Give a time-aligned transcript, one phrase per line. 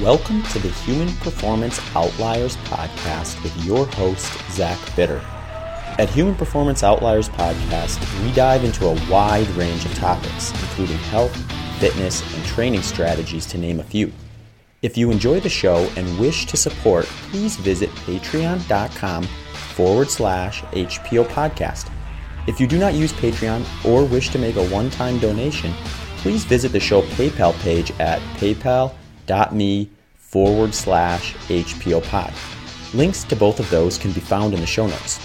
[0.00, 5.18] Welcome to the Human Performance Outliers podcast with your host, Zach Bitter.
[5.98, 11.36] At Human Performance Outliers podcast, we dive into a wide range of topics, including health,
[11.80, 14.10] fitness, and training strategies, to name a few.
[14.80, 21.26] If you enjoy the show and wish to support, please visit patreon.com forward slash HPO
[21.26, 21.92] podcast.
[22.46, 25.74] If you do not use Patreon or wish to make a one time donation,
[26.16, 28.96] please visit the show PayPal page at paypal.com
[29.52, 32.32] me forward slash HPO pod.
[32.94, 35.20] Links to both of those can be found in the show notes.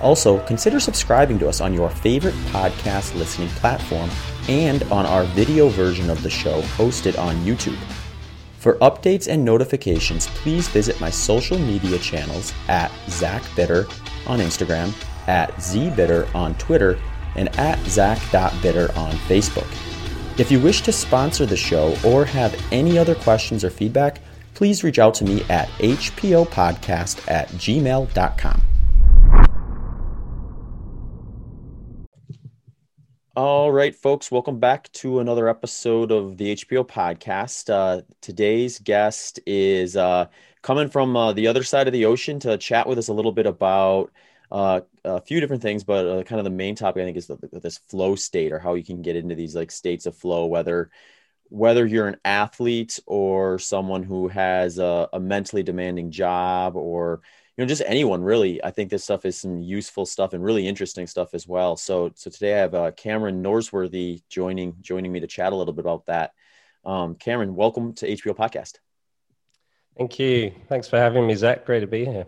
[0.00, 4.10] Also, consider subscribing to us on your favorite podcast listening platform
[4.48, 7.78] and on our video version of the show hosted on YouTube.
[8.58, 13.86] For updates and notifications, please visit my social media channels at Zach Bitter
[14.26, 14.92] on Instagram,
[15.28, 16.98] at ZBitter on Twitter,
[17.36, 19.97] and at Zach.bitter on Facebook.
[20.38, 24.20] If you wish to sponsor the show or have any other questions or feedback,
[24.54, 28.62] please reach out to me at hpopodcast at gmail.com.
[33.34, 37.68] All right, folks, welcome back to another episode of the HPO podcast.
[37.68, 40.26] Uh, today's guest is uh,
[40.62, 43.32] coming from uh, the other side of the ocean to chat with us a little
[43.32, 44.12] bit about
[44.52, 44.82] uh,
[45.16, 47.38] a few different things, but uh, kind of the main topic I think is the,
[47.52, 50.90] this flow state or how you can get into these like states of flow, whether
[51.50, 57.22] whether you're an athlete or someone who has a, a, mentally demanding job or
[57.56, 58.62] you know just anyone really.
[58.62, 61.76] I think this stuff is some useful stuff and really interesting stuff as well.
[61.76, 65.74] So so today i have uh, cameron norsworthy joining joining me to chat a little
[65.74, 66.32] bit about that.
[66.84, 68.74] Um, cameron welcome to HPO podcast.
[69.96, 70.52] Thank you.
[70.68, 71.64] Thanks for having me zach.
[71.64, 72.26] Great to be here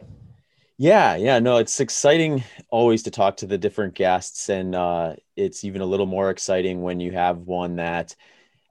[0.80, 5.62] yeah, yeah, no, it's exciting always to talk to the different guests, and uh, it's
[5.62, 8.16] even a little more exciting when you have one that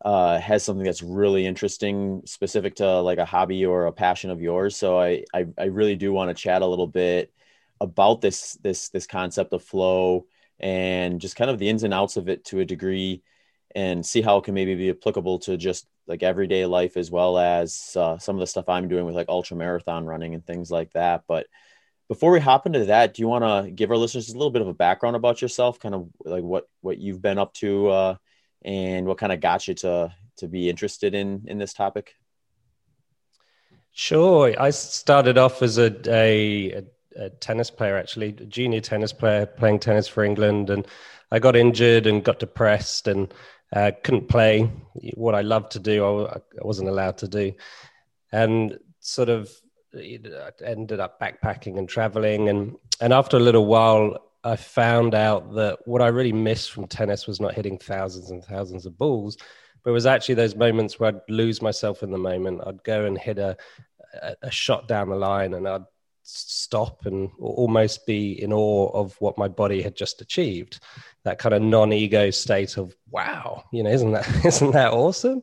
[0.04, 4.42] uh, has something that's really interesting, specific to like a hobby or a passion of
[4.42, 4.76] yours.
[4.76, 7.32] So I, I, I really do want to chat a little bit
[7.80, 10.26] about this, this, this concept of flow
[10.60, 13.22] and just kind of the ins and outs of it to a degree,
[13.76, 17.38] and see how it can maybe be applicable to just like everyday life as well
[17.38, 20.72] as uh, some of the stuff I'm doing with like ultra marathon running and things
[20.72, 21.26] like that.
[21.28, 21.46] But
[22.10, 24.64] before we hop into that, do you want to give our listeners a little bit
[24.64, 28.16] of a background about yourself, kind of like what what you've been up to, uh,
[28.66, 32.16] and what kind of got you to to be interested in in this topic?
[33.92, 34.54] Sure.
[34.60, 36.84] I started off as a, a,
[37.16, 40.88] a tennis player, actually, a junior tennis player, playing tennis for England, and
[41.32, 43.32] I got injured and got depressed and
[43.72, 44.72] uh, couldn't play
[45.14, 46.04] what I loved to do.
[46.04, 47.54] I, I wasn't allowed to do,
[48.32, 49.52] and sort of
[49.96, 55.56] Uh, ended up backpacking and traveling and and after a little while I found out
[55.56, 59.38] that what I really missed from tennis was not hitting thousands and thousands of balls,
[59.84, 62.62] but it was actually those moments where I'd lose myself in the moment.
[62.66, 63.58] I'd go and hit a,
[64.22, 65.84] a, a shot down the line and I'd
[66.24, 70.80] stop and almost be in awe of what my body had just achieved.
[71.24, 75.42] That kind of non-ego state of wow, you know, isn't that isn't that awesome?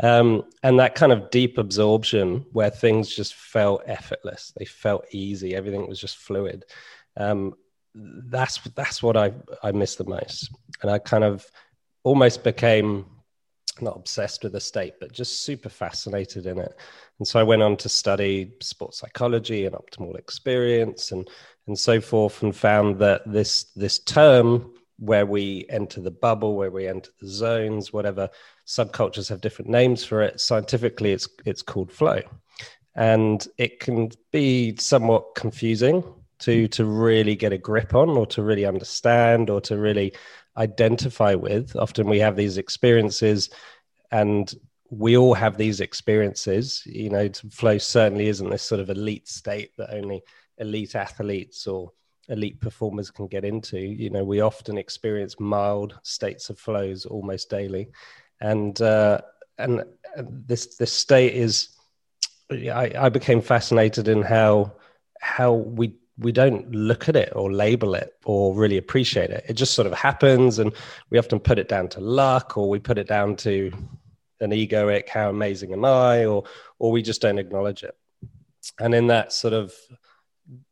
[0.00, 4.52] Um, and that kind of deep absorption where things just felt effortless.
[4.56, 5.54] They felt easy.
[5.54, 6.64] Everything was just fluid.
[7.16, 7.54] Um,
[7.94, 9.32] that's that's what i
[9.62, 10.50] i miss the most.
[10.82, 11.46] And i kind of
[12.02, 13.06] almost became
[13.80, 16.74] not obsessed with the state but just super fascinated in it.
[17.18, 21.28] And so i went on to study sports psychology and optimal experience and
[21.66, 26.70] and so forth and found that this this term where we enter the bubble, where
[26.70, 28.30] we enter the zones, whatever
[28.66, 30.40] subcultures have different names for it.
[30.40, 32.20] Scientifically, it's it's called flow,
[32.94, 36.04] and it can be somewhat confusing
[36.40, 40.12] to to really get a grip on, or to really understand, or to really
[40.56, 41.76] identify with.
[41.76, 43.50] Often we have these experiences,
[44.10, 44.54] and
[44.90, 46.82] we all have these experiences.
[46.86, 50.22] You know, flow certainly isn't this sort of elite state that only
[50.58, 51.92] elite athletes or
[52.28, 53.78] elite performers can get into.
[53.78, 57.88] You know, we often experience mild states of flows almost daily,
[58.44, 59.20] and uh,
[59.58, 59.84] and
[60.16, 61.68] this this state is.
[62.50, 64.74] I, I became fascinated in how
[65.18, 69.44] how we we don't look at it or label it or really appreciate it.
[69.48, 70.72] It just sort of happens, and
[71.10, 73.72] we often put it down to luck, or we put it down to
[74.40, 76.44] an egoic, how amazing am I, or
[76.78, 77.96] or we just don't acknowledge it.
[78.78, 79.72] And in that sort of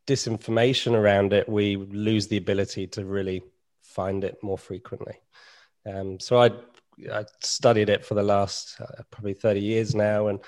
[0.07, 3.43] disinformation around it, we lose the ability to really
[3.81, 5.21] find it more frequently.
[5.87, 6.51] Um, so I,
[7.13, 10.41] I studied it for the last uh, probably 30 years now and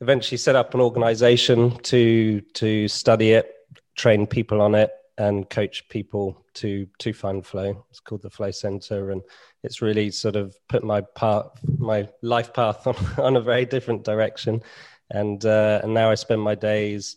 [0.00, 3.52] eventually set up an organization to, to study it,
[3.96, 7.84] train people on it, and coach people to to find flow.
[7.90, 9.22] It's called the Flow Center, and
[9.62, 14.04] it's really sort of put my part, my life path on, on a very different
[14.04, 14.62] direction.
[15.10, 17.16] and uh, and now I spend my days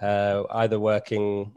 [0.00, 1.54] uh, either working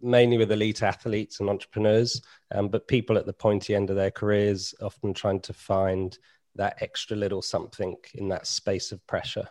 [0.00, 2.20] mainly with elite athletes and entrepreneurs,
[2.52, 6.18] um, but people at the pointy end of their careers, often trying to find
[6.56, 9.48] that extra little something in that space of pressure.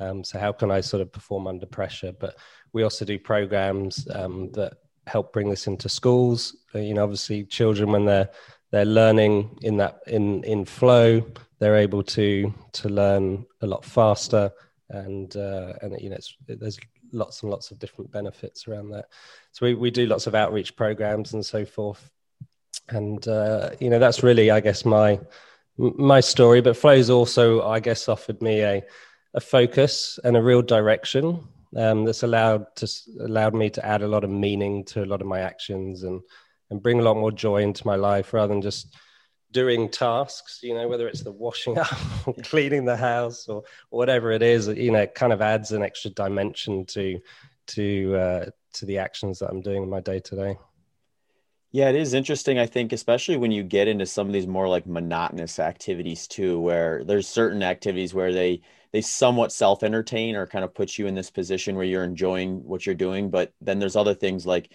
[0.00, 2.12] Um, so how can I sort of perform under pressure?
[2.12, 2.36] But
[2.72, 4.74] we also do programs um, that
[5.06, 6.56] help bring this into schools.
[6.74, 8.30] Uh, you know, obviously, children when they're
[8.70, 11.24] they're learning in that in in flow,
[11.58, 14.50] they're able to to learn a lot faster,
[14.88, 16.78] and uh, and you know, there's
[17.12, 19.06] lots and lots of different benefits around that.
[19.52, 22.10] So we we do lots of outreach programs and so forth,
[22.88, 25.20] and uh, you know, that's really, I guess, my
[25.76, 26.60] my story.
[26.60, 28.82] But Flow's also, I guess, offered me a
[29.34, 32.88] a focus and a real direction um, that's allowed to
[33.20, 36.20] allowed me to add a lot of meaning to a lot of my actions and
[36.70, 38.94] and bring a lot more joy into my life rather than just
[39.52, 44.32] doing tasks you know whether it's the washing up or cleaning the house or, whatever
[44.32, 47.20] it is you know it kind of adds an extra dimension to
[47.66, 50.56] to uh, to the actions that i'm doing in my day to day
[51.74, 52.58] yeah, it is interesting.
[52.58, 56.60] I think, especially when you get into some of these more like monotonous activities too,
[56.60, 58.60] where there's certain activities where they
[58.92, 62.62] they somewhat self entertain or kind of put you in this position where you're enjoying
[62.64, 63.30] what you're doing.
[63.30, 64.70] But then there's other things like,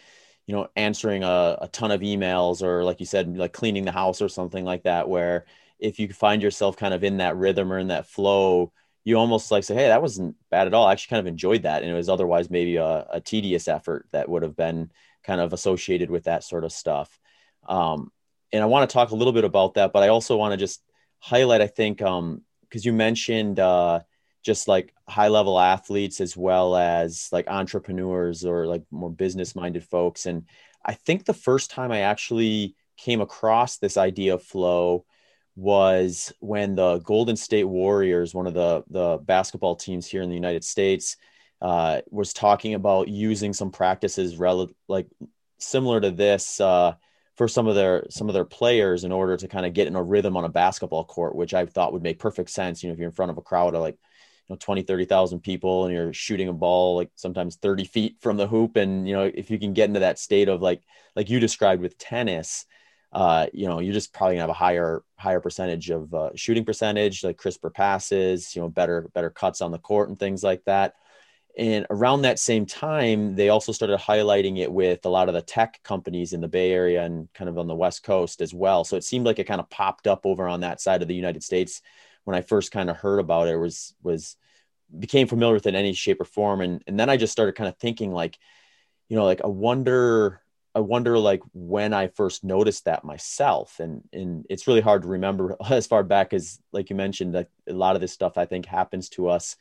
[0.48, 3.92] you know, answering a, a ton of emails or like you said, like cleaning the
[3.92, 5.46] house or something like that, where
[5.78, 8.72] if you find yourself kind of in that rhythm or in that flow,
[9.04, 10.88] you almost like say, Hey, that wasn't bad at all.
[10.88, 11.84] I actually kind of enjoyed that.
[11.84, 14.92] And it was otherwise maybe a, a tedious effort that would have been
[15.24, 17.20] kind of associated with that sort of stuff.
[17.68, 18.12] Um,
[18.54, 20.58] and I want to talk a little bit about that, but I also want to
[20.58, 20.82] just
[21.20, 24.02] highlight, I think, um, because you mentioned uh,
[24.48, 29.84] just like high level athletes as well as like entrepreneurs or like more business minded
[29.84, 30.26] folks.
[30.26, 30.46] And
[30.86, 35.04] I think the first time I actually came across this idea of flow
[35.58, 40.36] was when the Golden State Warriors, one of the the basketball teams here in the
[40.36, 41.18] United States,
[41.62, 45.08] uh, was talking about using some practices rel- like
[45.58, 46.94] similar to this uh,
[47.36, 49.96] for some of their some of their players in order to kind of get in
[49.98, 52.82] a rhythm on a basketball court, which I thought would make perfect sense.
[52.82, 53.98] You know, if you're in front of a crowd of like
[54.48, 58.38] you know 20 30,000 people and you're shooting a ball like sometimes 30 feet from
[58.38, 60.82] the hoop and you know if you can get into that state of like
[61.16, 62.66] like you described with tennis
[63.14, 66.66] uh, you know, you're just probably gonna have a higher higher percentage of uh, shooting
[66.66, 70.64] percentage, like crisper passes, you know, better better cuts on the court and things like
[70.66, 70.94] that.
[71.58, 75.42] And around that same time, they also started highlighting it with a lot of the
[75.42, 78.84] tech companies in the Bay Area and kind of on the West Coast as well.
[78.84, 81.16] So it seemed like it kind of popped up over on that side of the
[81.16, 81.82] United States
[82.28, 83.56] when I first kind of heard about it.
[83.56, 84.36] Was was
[85.00, 87.56] became familiar with it in any shape or form, and and then I just started
[87.56, 88.38] kind of thinking like,
[89.08, 90.42] you know, like I wonder.
[90.76, 95.08] I wonder like when I first noticed that myself and and it's really hard to
[95.08, 98.46] remember as far back as like you mentioned that a lot of this stuff I
[98.46, 99.56] think happens to us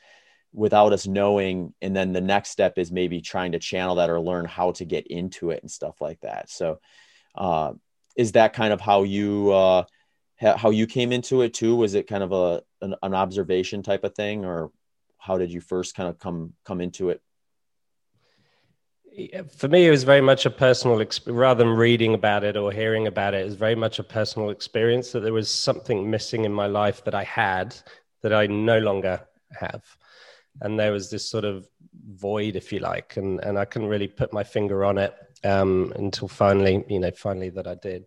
[0.53, 4.21] without us knowing and then the next step is maybe trying to channel that or
[4.21, 6.81] learn how to get into it and stuff like that so
[7.35, 7.73] uh,
[8.15, 9.85] is that kind of how you uh,
[10.39, 11.77] how you came into it too?
[11.77, 14.71] Was it kind of a an, an, observation type of thing or
[15.19, 17.23] how did you first kind of come come into it?
[19.57, 22.71] For me it was very much a personal experience rather than reading about it or
[22.71, 26.45] hearing about it it was very much a personal experience that there was something missing
[26.45, 27.75] in my life that i had
[28.21, 29.85] that i no longer have.
[30.61, 31.69] And there was this sort of
[32.09, 35.93] void, if you like, and and I couldn't really put my finger on it um,
[35.97, 38.07] until finally, you know, finally that I did.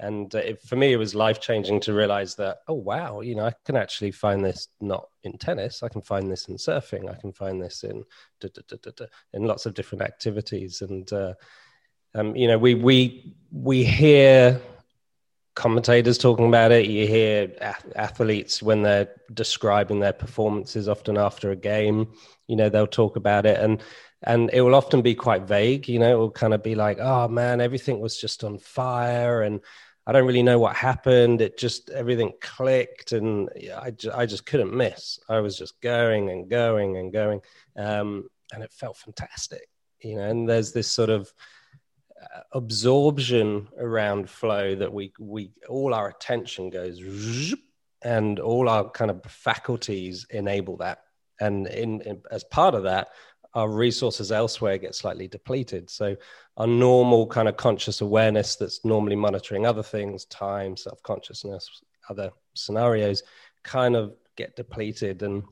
[0.00, 3.44] And it, for me, it was life changing to realize that, oh wow, you know,
[3.44, 5.82] I can actually find this not in tennis.
[5.82, 7.10] I can find this in surfing.
[7.10, 8.04] I can find this in
[9.34, 10.80] in lots of different activities.
[10.80, 11.34] And uh,
[12.14, 14.60] um, you know, we we we hear
[15.54, 16.86] commentators talking about it.
[16.86, 17.52] You hear
[17.94, 22.14] athletes when they're describing their performances, often after a game.
[22.46, 23.82] You know, they'll talk about it, and
[24.22, 25.88] and it will often be quite vague.
[25.88, 29.42] You know, it will kind of be like, "Oh man, everything was just on fire,"
[29.42, 29.60] and
[30.10, 31.40] I don't really know what happened.
[31.40, 35.20] It just everything clicked, and I I just couldn't miss.
[35.28, 37.42] I was just going and going and going,
[37.76, 39.68] um, and it felt fantastic.
[40.02, 41.32] You know, and there's this sort of
[42.50, 47.54] absorption around flow that we we all our attention goes
[48.02, 51.02] and all our kind of faculties enable that
[51.40, 53.10] and in, in, as part of that
[53.54, 56.16] our resources elsewhere get slightly depleted so
[56.60, 63.22] our normal kind of conscious awareness that's normally monitoring other things time self-consciousness other scenarios
[63.62, 65.22] kind of get depleted.
[65.22, 65.42] And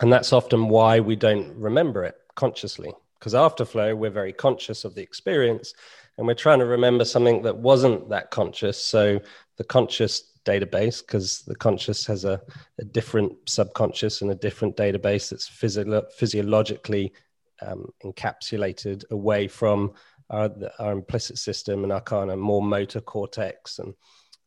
[0.00, 2.92] and that's often why we don't remember it consciously.
[3.18, 5.74] Because after flow we're very conscious of the experience
[6.18, 8.82] and we're trying to remember something that wasn't that conscious.
[8.82, 9.20] So
[9.56, 12.40] the conscious database because the conscious has a,
[12.80, 17.12] a, different subconscious and a different database that's physio- physiologically
[17.60, 19.92] um, encapsulated away from
[20.30, 23.94] our, our implicit system and our kind of more motor cortex and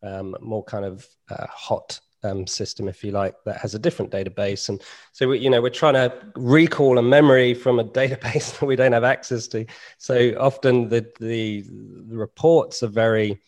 [0.01, 4.11] um, more kind of uh, hot um, system, if you like, that has a different
[4.11, 4.69] database.
[4.69, 8.65] And so, we, you know, we're trying to recall a memory from a database that
[8.65, 9.65] we don't have access to.
[9.97, 13.39] So often the, the, the reports are very,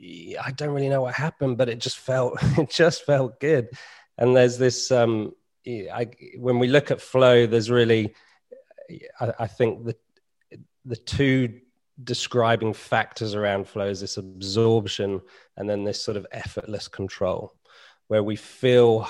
[0.00, 3.68] I don't really know what happened, but it just felt, it just felt good.
[4.16, 5.34] And there's this, um,
[5.66, 6.08] I,
[6.38, 8.14] when we look at flow, there's really,
[9.20, 9.96] I, I think the,
[10.88, 11.60] the two
[12.02, 15.20] describing factors around flow is this absorption
[15.56, 17.54] and then this sort of effortless control
[18.06, 19.06] where we feel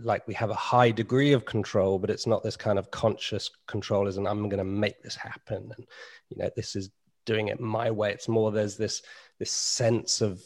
[0.00, 3.50] like we have a high degree of control but it's not this kind of conscious
[3.66, 5.86] control as an i'm going to make this happen and
[6.30, 6.90] you know this is
[7.30, 8.12] doing it my way.
[8.12, 9.02] It's more there's this
[9.38, 10.42] this sense of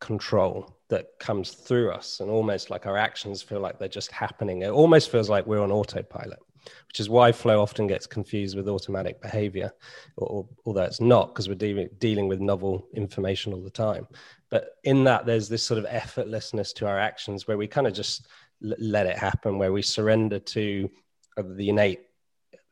[0.00, 4.62] control that comes through us and almost like our actions feel like they're just happening.
[4.62, 6.40] It almost feels like we're on autopilot
[6.88, 9.72] which is why flow often gets confused with automatic behavior,
[10.16, 14.06] or, or, although it's not because we're dealing, dealing with novel information all the time.
[14.50, 17.92] But in that, there's this sort of effortlessness to our actions where we kind of
[17.92, 18.26] just
[18.64, 20.90] l- let it happen, where we surrender to
[21.36, 22.00] uh, the innate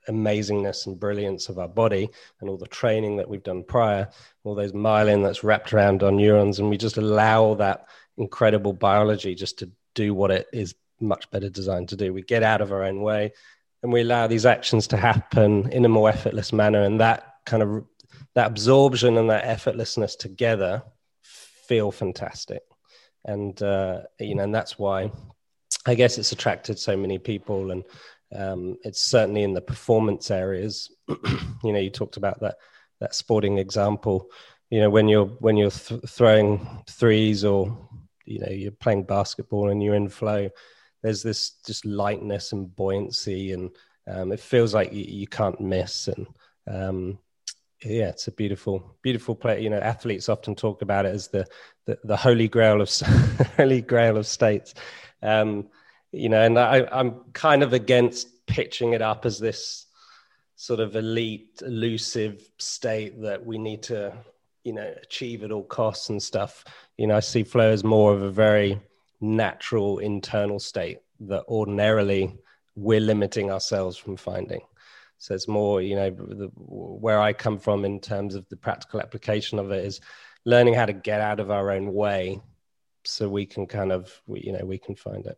[0.09, 2.09] amazingness and brilliance of our body
[2.41, 4.09] and all the training that we've done prior,
[4.43, 9.35] all those myelin that's wrapped around our neurons, and we just allow that incredible biology
[9.35, 12.13] just to do what it is much better designed to do.
[12.13, 13.33] We get out of our own way
[13.83, 17.63] and we allow these actions to happen in a more effortless manner and that kind
[17.63, 17.85] of
[18.35, 20.83] that absorption and that effortlessness together
[21.23, 22.63] feel fantastic.
[23.25, 25.11] And uh, you know and that's why
[25.87, 27.85] i guess it's attracted so many people and
[28.35, 30.91] um, it's certainly in the performance areas.
[31.65, 32.55] You know you talked about that
[33.01, 34.31] that sporting example.
[34.71, 37.77] You know when you're when you're th- throwing threes or
[38.25, 40.51] you know you're playing basketball and you're in flow
[41.03, 43.71] there's this just lightness and buoyancy, and
[44.07, 46.09] um, it feels like you, you can't miss.
[46.09, 46.27] And
[46.67, 47.19] um,
[47.85, 49.63] yeah, it's a beautiful, beautiful play.
[49.63, 51.47] You know, athletes often talk about it as the
[51.87, 52.91] the, the holy grail of
[53.57, 54.75] holy grail of states.
[55.23, 55.69] Um,
[56.13, 59.87] you know, and I, I'm kind of against pitching it up as this
[60.57, 64.13] sort of elite, elusive state that we need to,
[64.65, 66.65] you know, achieve at all costs and stuff.
[66.97, 68.81] You know, I see flow as more of a very
[69.21, 72.37] natural internal state that ordinarily
[72.77, 74.61] we're limiting ourselves from finding.
[75.19, 79.01] So it's more, you know, the, where I come from in terms of the practical
[79.01, 80.01] application of it is
[80.45, 82.41] learning how to get out of our own way
[83.05, 85.37] so we can kind of, you know, we can find it.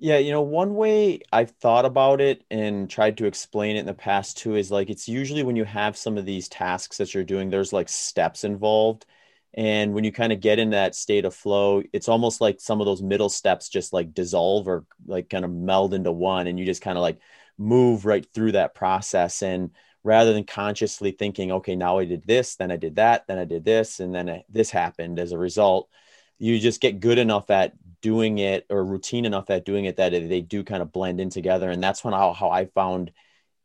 [0.00, 3.86] Yeah, you know, one way I've thought about it and tried to explain it in
[3.86, 7.12] the past too is like it's usually when you have some of these tasks that
[7.12, 9.06] you're doing, there's like steps involved
[9.54, 12.80] and when you kind of get in that state of flow it's almost like some
[12.80, 16.58] of those middle steps just like dissolve or like kind of meld into one and
[16.58, 17.18] you just kind of like
[17.56, 19.42] move right through that process.
[19.42, 19.70] And
[20.04, 23.44] rather than consciously thinking okay now i did this then i did that then i
[23.44, 25.90] did this and then this happened as a result
[26.38, 30.12] you just get good enough at doing it or routine enough at doing it that
[30.12, 31.70] they do kind of blend in together.
[31.70, 33.12] And that's when how i found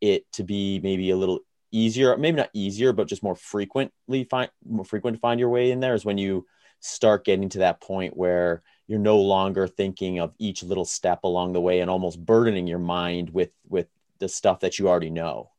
[0.02, 1.40] it to be maybe a little
[1.74, 5.72] easier, maybe not easier, but just more frequently find more frequent to find your way
[5.72, 6.46] in there is when you
[6.80, 11.54] start getting to that point where you're no longer thinking of each little step along
[11.54, 13.88] the way and almost burdening your mind with with
[14.20, 15.50] the stuff that you already know.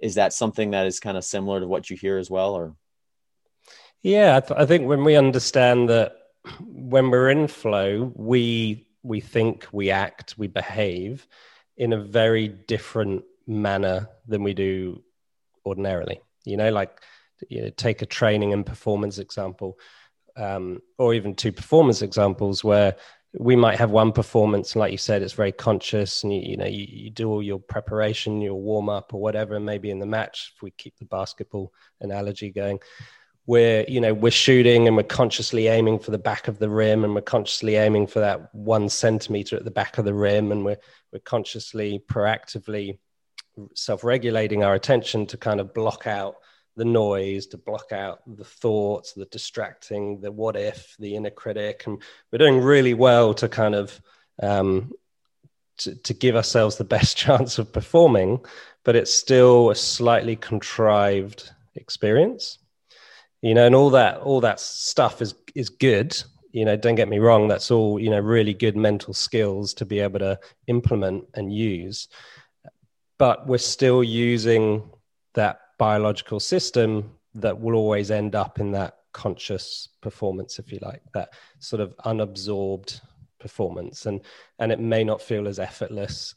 [0.00, 2.74] Is that something that is kind of similar to what you hear as well, or?
[4.00, 6.16] Yeah, I, th- I think when we understand that
[6.60, 11.26] when we're in flow, we we think, we act, we behave
[11.76, 15.02] in a very different manner than we do
[15.68, 16.20] ordinarily.
[16.44, 16.98] You know, like
[17.48, 19.78] you know, take a training and performance example,
[20.36, 22.96] um, or even two performance examples where
[23.38, 26.66] we might have one performance, like you said, it's very conscious, and you, you know
[26.66, 29.60] you, you, do all your preparation, your warm up, or whatever.
[29.60, 32.80] Maybe in the match, if we keep the basketball analogy going,
[33.46, 37.04] we're you know we're shooting and we're consciously aiming for the back of the rim,
[37.04, 40.64] and we're consciously aiming for that one centimeter at the back of the rim, and
[40.64, 40.78] we're
[41.12, 42.98] we're consciously proactively
[43.74, 46.36] self-regulating our attention to kind of block out
[46.78, 51.84] the noise, to block out the thoughts, the distracting, the what if, the inner critic,
[51.86, 52.00] and
[52.32, 54.00] we're doing really well to kind of
[54.40, 54.92] um,
[55.78, 58.44] to, to give ourselves the best chance of performing,
[58.84, 62.58] but it's still a slightly contrived experience,
[63.42, 63.66] you know.
[63.66, 66.16] And all that all that stuff is is good.
[66.52, 67.48] You know, don't get me wrong.
[67.48, 70.38] That's all you know, really good mental skills to be able to
[70.68, 72.08] implement and use
[73.18, 74.88] but we're still using
[75.34, 81.02] that biological system that will always end up in that conscious performance, if you like,
[81.14, 83.00] that sort of unabsorbed
[83.38, 84.20] performance, and
[84.58, 86.34] and it may not feel as effortless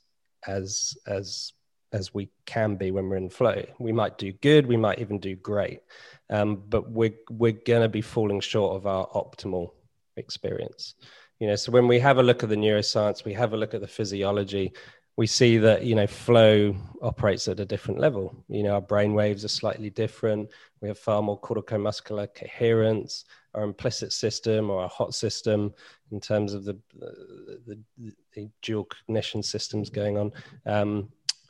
[0.47, 1.53] as as
[1.93, 3.63] as we can be when we're in flow.
[3.79, 5.81] We might do good, we might even do great,
[6.29, 9.71] um, but we're we're going to be falling short of our optimal
[10.17, 10.95] experience.
[11.39, 13.73] You know, so when we have a look at the neuroscience, we have a look
[13.73, 14.73] at the physiology,
[15.17, 18.35] we see that you know flow operates at a different level.
[18.47, 20.49] You know, our brain waves are slightly different.
[20.81, 23.25] We have far more corticomuscular coherence.
[23.53, 25.73] Our implicit system or our hot system,
[26.11, 30.31] in terms of the the, the, the dual cognition systems going on,
[30.65, 31.09] um,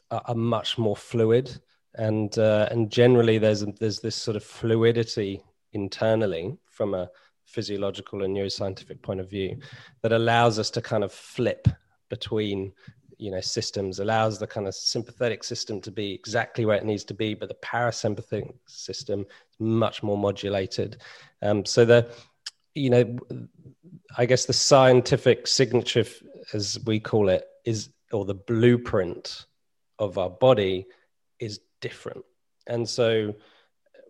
[0.09, 1.61] are, are, much more fluid.
[1.95, 7.09] And uh, and generally, there's there's this sort of fluidity internally from a
[7.45, 9.59] physiological and neuroscientific point of view
[10.01, 11.67] that allows us to kind of flip
[12.09, 12.71] between
[13.21, 17.03] you know systems allows the kind of sympathetic system to be exactly where it needs
[17.03, 20.97] to be but the parasympathetic system is much more modulated.
[21.43, 22.11] Um, so the
[22.73, 23.19] you know
[24.17, 26.05] i guess the scientific signature
[26.53, 29.45] as we call it is or the blueprint
[29.99, 30.87] of our body
[31.39, 32.25] is different.
[32.67, 33.35] And so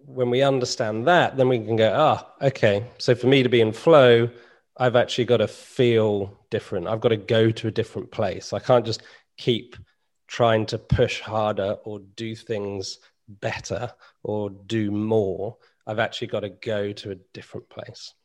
[0.05, 2.85] when we understand that then we can go ah oh, okay.
[2.97, 4.29] So for me to be in flow
[4.81, 6.87] I've actually got to feel different.
[6.87, 8.51] I've got to go to a different place.
[8.51, 9.03] I can't just
[9.37, 9.75] keep
[10.27, 12.97] trying to push harder or do things
[13.27, 15.55] better or do more.
[15.85, 18.15] I've actually got to go to a different place.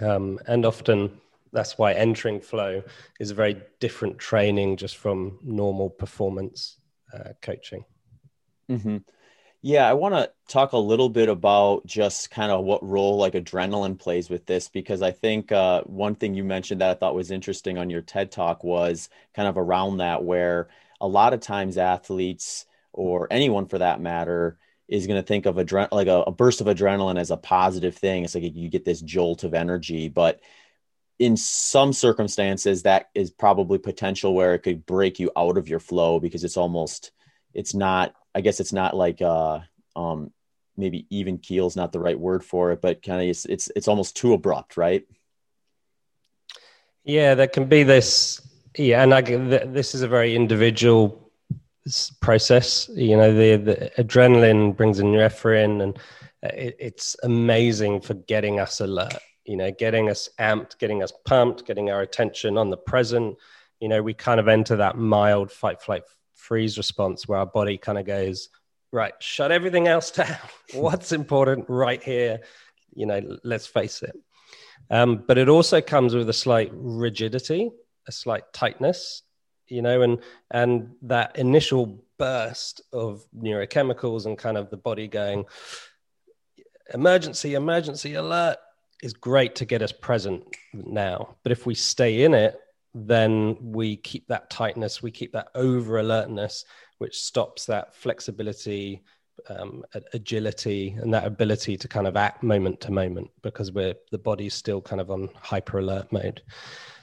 [0.00, 1.20] Um, and often
[1.52, 2.82] that's why entering flow
[3.20, 6.80] is a very different training just from normal performance
[7.12, 7.84] uh, coaching.
[8.70, 8.96] Mm-hmm.
[9.66, 13.32] Yeah, I want to talk a little bit about just kind of what role like
[13.32, 17.14] adrenaline plays with this because I think uh, one thing you mentioned that I thought
[17.14, 20.68] was interesting on your TED talk was kind of around that, where
[21.00, 25.56] a lot of times athletes or anyone for that matter is going to think of
[25.56, 28.22] adre- like a, a burst of adrenaline as a positive thing.
[28.22, 30.40] It's like you get this jolt of energy, but
[31.18, 35.80] in some circumstances that is probably potential where it could break you out of your
[35.80, 37.12] flow because it's almost
[37.54, 39.60] it's not I guess it's not like uh,
[39.94, 40.32] um,
[40.76, 43.88] maybe even keel's not the right word for it, but kind of it's, it's it's
[43.88, 45.06] almost too abrupt, right?
[47.04, 48.40] Yeah, there can be this.
[48.76, 51.30] Yeah, and I, this is a very individual
[52.20, 52.88] process.
[52.92, 55.98] You know, the, the adrenaline brings in norepinephrine, and
[56.42, 59.14] it, it's amazing for getting us alert.
[59.44, 63.36] You know, getting us amped, getting us pumped, getting our attention on the present.
[63.78, 66.02] You know, we kind of enter that mild fight, flight,
[66.44, 68.50] freeze response where our body kind of goes,
[68.92, 70.36] right, shut everything else down.
[70.74, 72.40] What's important right here?
[72.94, 74.14] You know, let's face it.
[74.90, 77.70] Um, but it also comes with a slight rigidity,
[78.06, 79.22] a slight tightness,
[79.68, 80.18] you know, and
[80.50, 85.46] and that initial burst of neurochemicals and kind of the body going,
[86.92, 88.58] emergency, emergency alert
[89.02, 91.36] is great to get us present now.
[91.42, 92.60] But if we stay in it
[92.94, 96.64] then we keep that tightness, we keep that over alertness,
[96.98, 99.02] which stops that flexibility,
[99.48, 104.18] um, agility, and that ability to kind of act moment to moment because we're the
[104.18, 106.42] body's still kind of on hyper alert mode.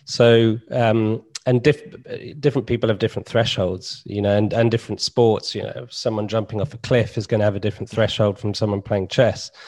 [0.05, 1.95] So, um, and diff-
[2.39, 5.53] different people have different thresholds, you know, and, and different sports.
[5.55, 8.53] You know, someone jumping off a cliff is going to have a different threshold from
[8.53, 9.51] someone playing chess.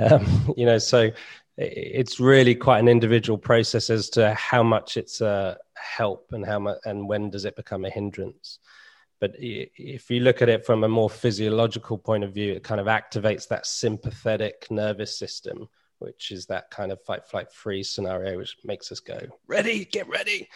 [0.00, 1.10] Um, you know, so
[1.60, 6.58] it's really quite an individual process as to how much it's a help and how
[6.58, 8.58] much and when does it become a hindrance.
[9.20, 12.80] But if you look at it from a more physiological point of view it kind
[12.80, 15.68] of activates that sympathetic nervous system
[15.98, 20.08] which is that kind of fight flight freeze scenario which makes us go ready get
[20.08, 20.48] ready.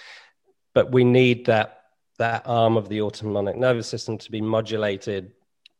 [0.73, 1.83] But we need that
[2.19, 5.33] that arm of the autonomic nervous system to be modulated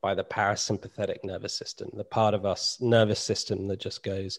[0.03, 4.39] by the parasympathetic nervous system the part of us nervous system that just goes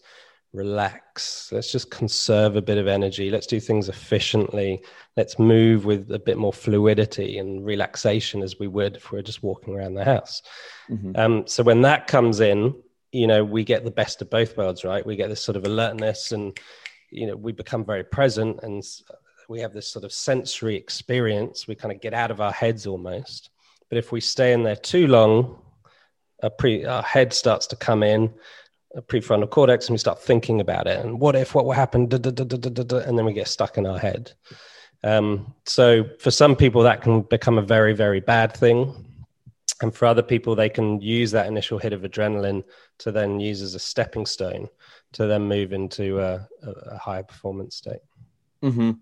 [0.56, 1.50] relax.
[1.52, 3.30] Let's just conserve a bit of energy.
[3.30, 4.82] Let's do things efficiently.
[5.16, 9.22] Let's move with a bit more fluidity and relaxation as we would if we are
[9.22, 10.42] just walking around the house.
[10.90, 11.12] Mm-hmm.
[11.14, 12.74] Um, so when that comes in,
[13.12, 15.06] you know, we get the best of both worlds, right?
[15.06, 16.58] We get this sort of alertness and,
[17.10, 18.82] you know, we become very present and
[19.48, 21.68] we have this sort of sensory experience.
[21.68, 23.50] We kind of get out of our heads almost.
[23.88, 25.58] But if we stay in there too long,
[26.42, 28.34] our, pre, our head starts to come in
[29.02, 31.04] prefrontal cortex and we start thinking about it.
[31.04, 32.06] And what if what will happen?
[32.06, 34.32] Da, da, da, and then we get stuck in our head.
[35.04, 38.94] Um, so for some people that can become a very very bad thing.
[39.82, 42.64] And for other people they can use that initial hit of adrenaline
[42.98, 44.68] to then use as a stepping stone
[45.12, 48.00] to then move into a, a higher performance state.
[48.62, 48.92] Mm-hmm.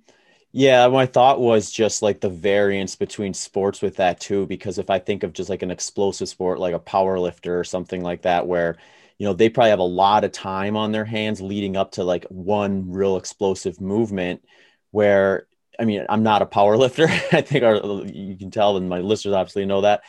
[0.50, 4.90] yeah my thought was just like the variance between sports with that too because if
[4.90, 8.22] i think of just like an explosive sport like a power lifter or something like
[8.22, 8.76] that where
[9.18, 12.04] you know they probably have a lot of time on their hands leading up to
[12.04, 14.44] like one real explosive movement
[14.90, 15.46] where
[15.78, 17.06] i mean i'm not a power lifter.
[17.32, 20.02] I think our, you can tell and my listeners obviously know that.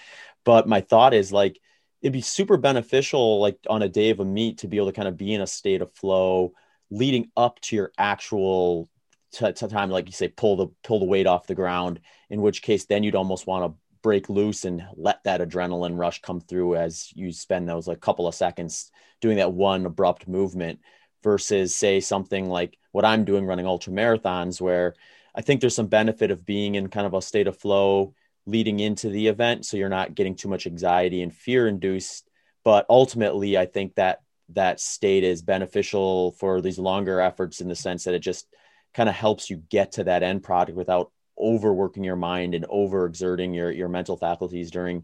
[0.44, 1.60] But my thought is like
[2.02, 4.94] it'd be super beneficial like on a day of a meet to be able to
[4.94, 6.54] kind of be in a state of flow
[6.92, 8.88] leading up to your actual
[9.32, 12.42] t- t- time like you say pull the pull the weight off the ground in
[12.42, 16.40] which case then you'd almost want to break loose and let that adrenaline rush come
[16.40, 20.80] through as you spend those like couple of seconds doing that one abrupt movement
[21.24, 24.94] versus say something like what I'm doing running ultra marathons where
[25.34, 28.14] I think there's some benefit of being in kind of a state of flow
[28.46, 32.30] leading into the event so you're not getting too much anxiety and fear induced.
[32.64, 37.76] But ultimately I think that that state is beneficial for these longer efforts in the
[37.76, 38.46] sense that it just
[38.94, 43.56] kind of helps you get to that end product without overworking your mind and overexerting
[43.56, 45.04] your your mental faculties during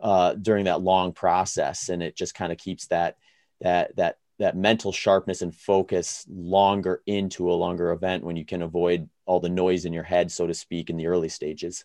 [0.00, 3.16] uh, during that long process, and it just kind of keeps that
[3.60, 8.62] that that that mental sharpness and focus longer into a longer event when you can
[8.62, 11.84] avoid all the noise in your head, so to speak, in the early stages.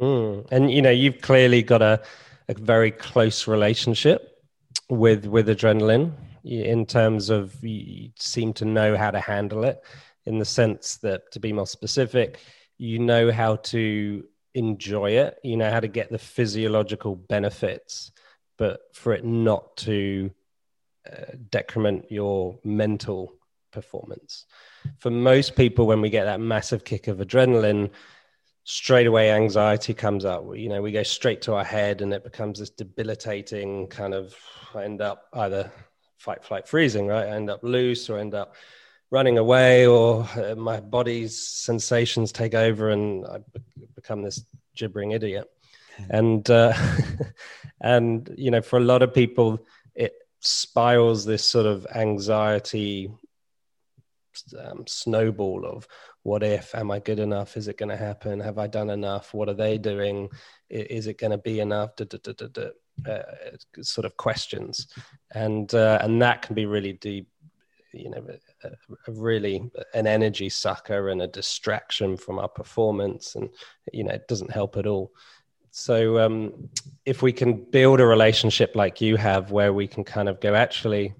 [0.00, 0.48] Mm.
[0.50, 2.02] And you know, you've clearly got a,
[2.48, 4.28] a very close relationship
[4.88, 6.12] with with adrenaline
[6.44, 9.80] in terms of you seem to know how to handle it
[10.26, 12.38] in the sense that to be more specific
[12.82, 18.10] you know how to enjoy it, you know how to get the physiological benefits,
[18.58, 20.32] but for it not to
[21.08, 23.34] uh, decrement your mental
[23.70, 24.46] performance.
[24.98, 27.90] For most people, when we get that massive kick of adrenaline,
[28.64, 30.44] straight away anxiety comes up.
[30.56, 34.34] You know, we go straight to our head and it becomes this debilitating kind of
[34.74, 35.70] I end up either
[36.18, 37.28] fight, flight, freezing, right?
[37.28, 38.56] I end up loose or end up
[39.12, 43.40] running away or uh, my body's sensations take over and I
[43.94, 44.42] become this
[44.74, 45.48] gibbering idiot.
[46.08, 46.72] And uh,
[47.80, 53.12] and you know, for a lot of people, it spirals this sort of anxiety
[54.58, 55.86] um, snowball of
[56.22, 56.74] what if?
[56.74, 57.56] Am i good enough?
[57.56, 58.40] Is it going to happen?
[58.40, 59.34] Have i done enough?
[59.34, 60.30] What are they doing?
[60.70, 61.96] Is it going to be enough?
[61.96, 62.70] Da, da, da,
[63.06, 63.22] uh,
[63.82, 64.86] sort of questions.
[65.34, 67.28] And uh, and that can be really deep
[67.92, 68.24] you know
[68.64, 68.70] a,
[69.06, 73.48] a really an energy sucker and a distraction from our performance and
[73.92, 75.12] you know it doesn't help at all.
[75.70, 76.68] So um,
[77.06, 80.54] if we can build a relationship like you have where we can kind of go
[80.54, 81.14] actually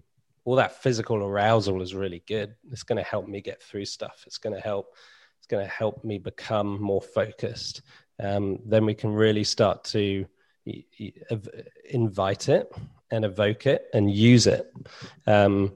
[0.45, 2.55] all that physical arousal is really good.
[2.73, 4.25] It's going to help me get through stuff.
[4.27, 4.95] It's going to help
[5.39, 7.83] it's going to help me become more focused
[8.23, 10.27] um, then we can really start to
[11.91, 12.73] invite it
[13.11, 14.73] and evoke it and use it.
[15.27, 15.73] Um,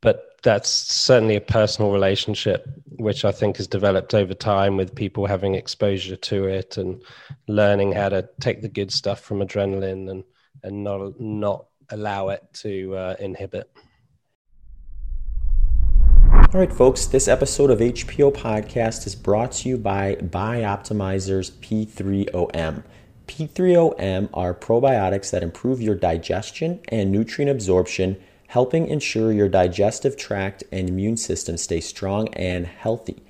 [0.00, 5.26] but that's certainly a personal relationship which i think has developed over time with people
[5.26, 7.02] having exposure to it and
[7.46, 10.24] learning how to take the good stuff from adrenaline and
[10.62, 13.70] and not not allow it to uh, inhibit.
[16.52, 22.82] All right folks this episode of hpo podcast is brought to you by bioptimizers p3om
[23.26, 30.64] p3om are probiotics that improve your digestion and nutrient absorption helping ensure your digestive tract
[30.72, 33.22] and immune system stay strong and healthy.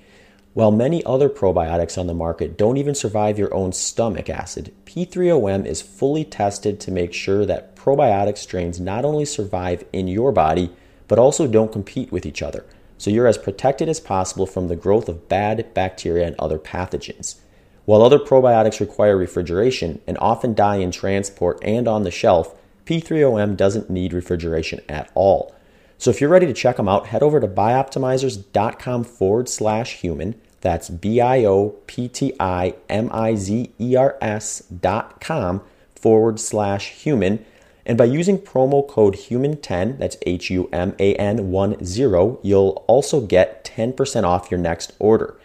[0.53, 5.65] While many other probiotics on the market don't even survive your own stomach acid, P3OM
[5.65, 10.71] is fully tested to make sure that probiotic strains not only survive in your body,
[11.07, 12.65] but also don't compete with each other,
[12.97, 17.35] so you're as protected as possible from the growth of bad bacteria and other pathogens.
[17.83, 22.55] While other probiotics require refrigeration and often die in transport and on the shelf,
[22.89, 25.53] P3OM doesn't need refrigeration at all.
[25.99, 30.33] So if you're ready to check them out, head over to bioptimizers.com forward slash human.
[30.61, 35.61] That's B I O P T I M I Z E R S dot com
[35.95, 37.45] forward slash human.
[37.85, 42.83] And by using promo code HUMAN10, that's H U M A N 1 0, you'll
[42.87, 45.39] also get 10% off your next order.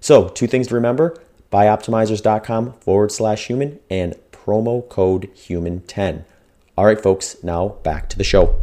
[0.00, 1.14] So, two things to remember
[1.52, 6.24] bioptimizers.com forward slash human and promo code HUMAN10.
[6.78, 8.54] All right, folks, now back to the show.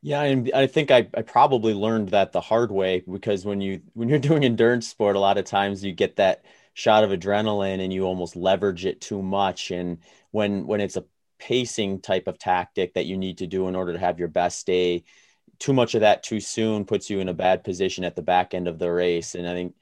[0.00, 3.82] Yeah, and I think I, I probably learned that the hard way because when you
[3.92, 7.84] when you're doing endurance sport, a lot of times you get that shot of adrenaline
[7.84, 9.70] and you almost leverage it too much.
[9.70, 9.98] And
[10.30, 11.04] when when it's a
[11.38, 14.66] pacing type of tactic that you need to do in order to have your best
[14.66, 15.04] day,
[15.58, 18.54] too much of that too soon puts you in a bad position at the back
[18.54, 19.34] end of the race.
[19.34, 19.74] And I think,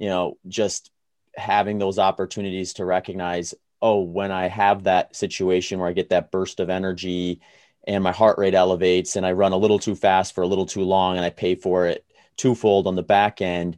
[0.00, 0.90] you know, just
[1.36, 6.30] having those opportunities to recognize oh, when I have that situation where I get that
[6.30, 7.42] burst of energy
[7.86, 10.64] and my heart rate elevates and I run a little too fast for a little
[10.64, 12.02] too long and I pay for it
[12.38, 13.76] twofold on the back end,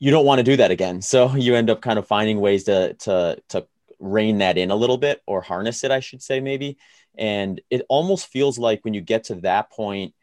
[0.00, 1.00] you don't want to do that again.
[1.00, 3.68] So you end up kind of finding ways to to to
[4.00, 6.76] rein that in a little bit or harness it, I should say, maybe.
[7.16, 10.14] And it almost feels like when you get to that point,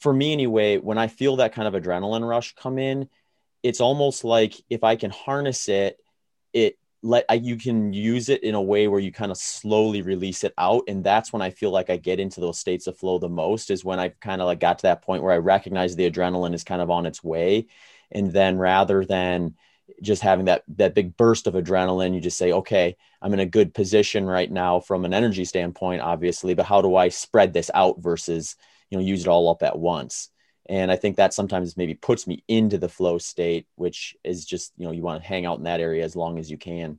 [0.00, 3.10] for me anyway, when I feel that kind of adrenaline rush come in,
[3.62, 5.98] it's almost like if I can harness it,
[6.54, 10.02] it let I, you can use it in a way where you kind of slowly
[10.02, 12.98] release it out and that's when i feel like i get into those states of
[12.98, 15.38] flow the most is when i kind of like got to that point where i
[15.38, 17.66] recognize the adrenaline is kind of on its way
[18.10, 19.54] and then rather than
[20.02, 23.46] just having that that big burst of adrenaline you just say okay i'm in a
[23.46, 27.70] good position right now from an energy standpoint obviously but how do i spread this
[27.74, 28.56] out versus
[28.90, 30.30] you know use it all up at once
[30.68, 34.72] and i think that sometimes maybe puts me into the flow state which is just
[34.76, 36.98] you know you want to hang out in that area as long as you can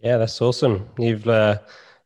[0.00, 1.58] yeah that's awesome you've uh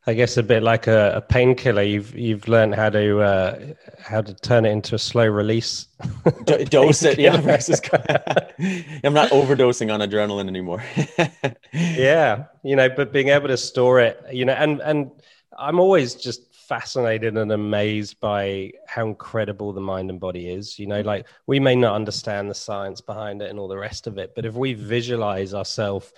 [0.05, 1.81] I guess a bit like a, a painkiller.
[1.81, 3.59] You've you've learned how to uh,
[4.01, 5.87] how to turn it into a slow release.
[6.45, 7.37] D- dose it, yeah.
[7.37, 10.83] Versus, I'm not overdosing on adrenaline anymore.
[11.73, 15.11] yeah, you know, but being able to store it, you know, and and
[15.57, 20.79] I'm always just fascinated and amazed by how incredible the mind and body is.
[20.79, 21.05] You know, mm.
[21.05, 24.33] like we may not understand the science behind it and all the rest of it,
[24.35, 26.11] but if we visualize ourselves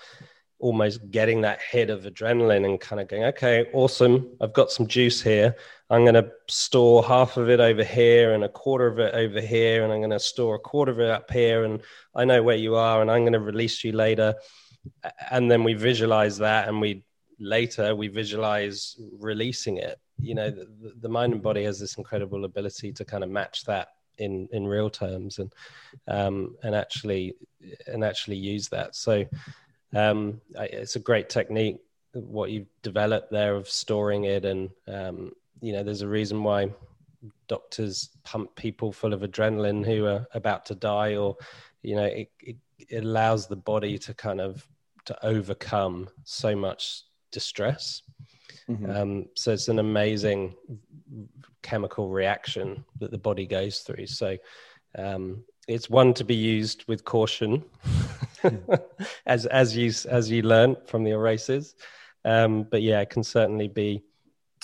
[0.60, 4.32] almost getting that hit of adrenaline and kind of going, okay, awesome.
[4.40, 5.56] I've got some juice here.
[5.90, 9.42] I'm going to store half of it over here and a quarter of it over
[9.42, 9.84] here.
[9.84, 11.66] And I'm going to store a quarter of it up here.
[11.66, 11.82] And
[12.16, 14.36] I know where you are and I'm going to release you later.
[15.30, 17.04] And then we visualize that and we
[17.40, 20.00] later we visualize releasing it.
[20.18, 23.66] You know, the, the mind and body has this incredible ability to kind of match
[23.66, 25.52] that in in real terms and
[26.08, 27.36] um and actually
[27.86, 29.26] and actually use that so
[29.94, 31.82] um, it's a great technique
[32.16, 36.72] what you've developed there of storing it, and um, you know, there's a reason why
[37.48, 41.36] doctors pump people full of adrenaline who are about to die, or
[41.82, 42.56] you know, it, it,
[42.90, 44.68] it allows the body to kind of
[45.06, 47.04] to overcome so much
[47.36, 48.02] distress.
[48.70, 48.90] Mm-hmm.
[48.90, 50.56] Um, so it's an amazing
[51.62, 54.08] chemical reaction that the body goes through.
[54.08, 54.38] So
[54.98, 57.62] um, it's one to be used with caution,
[59.26, 61.76] as as you as you learn from your races.
[62.24, 64.02] Um, but yeah, it can certainly be,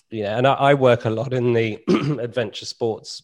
[0.10, 0.38] yeah.
[0.38, 1.80] And I, I work a lot in the
[2.28, 3.22] adventure sports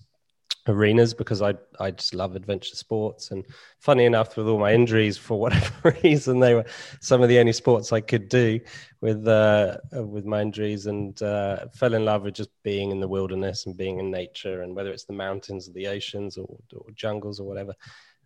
[0.67, 3.31] arenas because I I just love adventure sports.
[3.31, 3.45] And
[3.79, 6.65] funny enough, with all my injuries, for whatever reason, they were
[6.99, 8.59] some of the only sports I could do
[9.01, 13.07] with uh, with my injuries, and uh, fell in love with just being in the
[13.07, 16.91] wilderness and being in nature, and whether it's the mountains or the oceans or, or
[16.95, 17.73] jungles or whatever.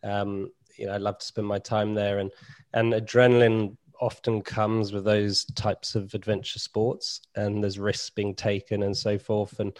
[0.04, 2.32] Um, you know, I love to spend my time there, and
[2.73, 8.84] and adrenaline often comes with those types of adventure sports, and there's risks being taken
[8.84, 9.77] and so forth, and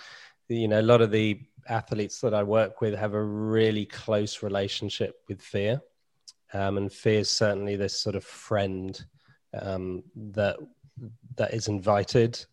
[0.48, 4.44] you know, a lot of the athletes that I work with have a really close
[4.44, 5.82] relationship with fear.
[6.54, 9.00] Um, and fear is certainly this sort of friend
[9.60, 10.58] um, that
[11.36, 12.44] that is invited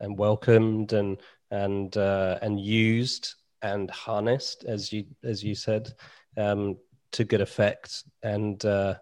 [0.00, 5.92] and welcomed and and uh, and used and harnessed, as you as you said,
[6.36, 6.76] um,
[7.12, 8.04] to good effect.
[8.22, 8.96] And uh,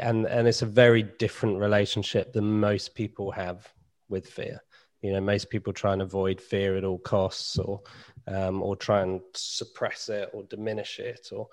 [0.00, 3.70] and and it's a very different relationship than most people have
[4.08, 4.60] with fear
[5.02, 7.80] you know most people try and avoid fear at all costs or
[8.26, 11.48] um, or try and suppress it or diminish it or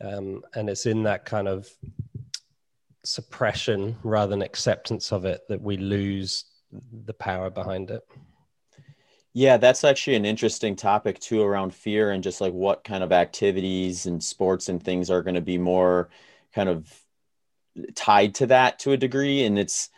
[0.00, 1.68] um, and it's in that kind of
[3.04, 6.44] suppression rather than acceptance of it that we lose
[7.04, 8.02] the power behind it.
[9.34, 13.12] Yeah that's actually an interesting topic too around fear and just like what kind of
[13.12, 16.10] activities and sports and things are going to be more
[16.54, 16.92] kind of
[17.94, 19.44] tied to that to a degree.
[19.44, 19.88] And it's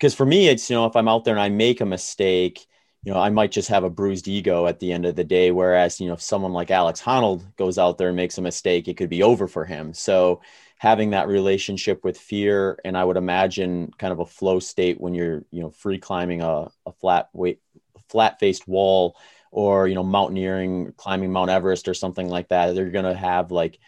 [0.00, 2.66] because for me it's you know if i'm out there and i make a mistake
[3.02, 5.50] you know i might just have a bruised ego at the end of the day
[5.50, 8.88] whereas you know if someone like alex honnold goes out there and makes a mistake
[8.88, 9.92] it could be over for him.
[9.94, 10.40] So
[10.78, 15.14] having that relationship with fear and i would imagine kind of a flow state when
[15.14, 17.60] you're you know free climbing a, a flat weight
[18.08, 19.16] flat faced wall
[19.50, 23.50] or you know mountaineering climbing mount everest or something like that they're going to have
[23.50, 23.78] like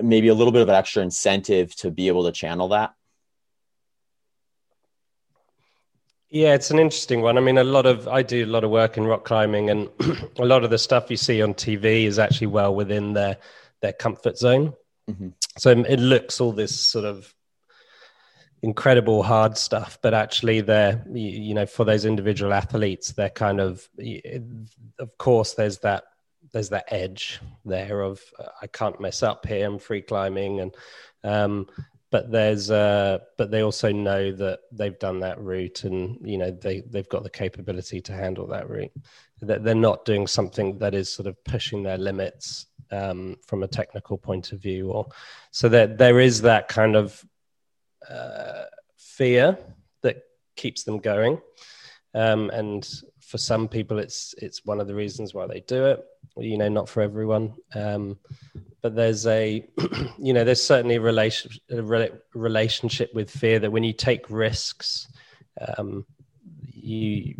[0.00, 2.94] maybe a little bit of an extra incentive to be able to channel that
[6.32, 7.36] Yeah, it's an interesting one.
[7.36, 9.90] I mean, a lot of I do a lot of work in rock climbing, and
[10.38, 13.36] a lot of the stuff you see on TV is actually well within their
[13.82, 14.72] their comfort zone.
[15.10, 15.28] Mm-hmm.
[15.58, 17.34] So it looks all this sort of
[18.62, 23.86] incredible hard stuff, but actually, they're you know for those individual athletes, they're kind of
[24.98, 26.04] of course there's that
[26.50, 28.22] there's that edge there of
[28.62, 29.66] I can't mess up here.
[29.66, 30.74] I'm free climbing, and
[31.24, 31.66] um,
[32.12, 36.52] but there's uh but they also know that they've done that route and you know
[36.52, 38.92] they they've got the capability to handle that route
[39.40, 43.68] that they're not doing something that is sort of pushing their limits um, from a
[43.68, 45.08] technical point of view or
[45.50, 47.24] so that there is that kind of
[48.08, 48.64] uh,
[48.96, 49.58] fear
[50.02, 50.22] that
[50.56, 51.40] keeps them going.
[52.14, 52.88] Um, and
[53.20, 56.04] for some people, it's it's one of the reasons why they do it.
[56.36, 57.54] You know, not for everyone.
[57.74, 58.18] Um,
[58.80, 59.64] but there's a,
[60.18, 65.08] you know, there's certainly a, relation, a relationship with fear that when you take risks,
[65.78, 66.04] um,
[66.72, 67.34] you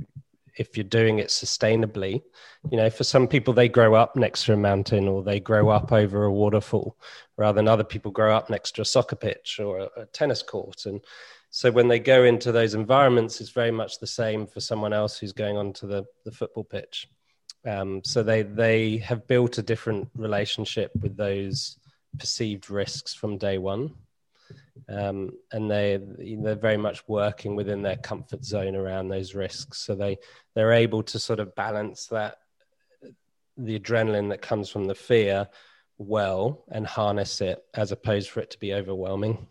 [0.56, 2.22] if you're doing it sustainably
[2.70, 5.70] you know for some people they grow up next to a mountain or they grow
[5.70, 6.96] up over a waterfall
[7.36, 10.42] rather than other people grow up next to a soccer pitch or a, a tennis
[10.42, 11.00] court and
[11.50, 15.18] so when they go into those environments it's very much the same for someone else
[15.18, 17.08] who's going onto the, the football pitch
[17.64, 21.78] um, so they they have built a different relationship with those
[22.18, 23.94] perceived risks from day one
[24.88, 29.78] um, and they they're very much working within their comfort zone around those risks.
[29.78, 30.18] So they
[30.54, 32.38] they're able to sort of balance that
[33.56, 35.48] the adrenaline that comes from the fear
[35.98, 39.46] well and harness it as opposed for it to be overwhelming.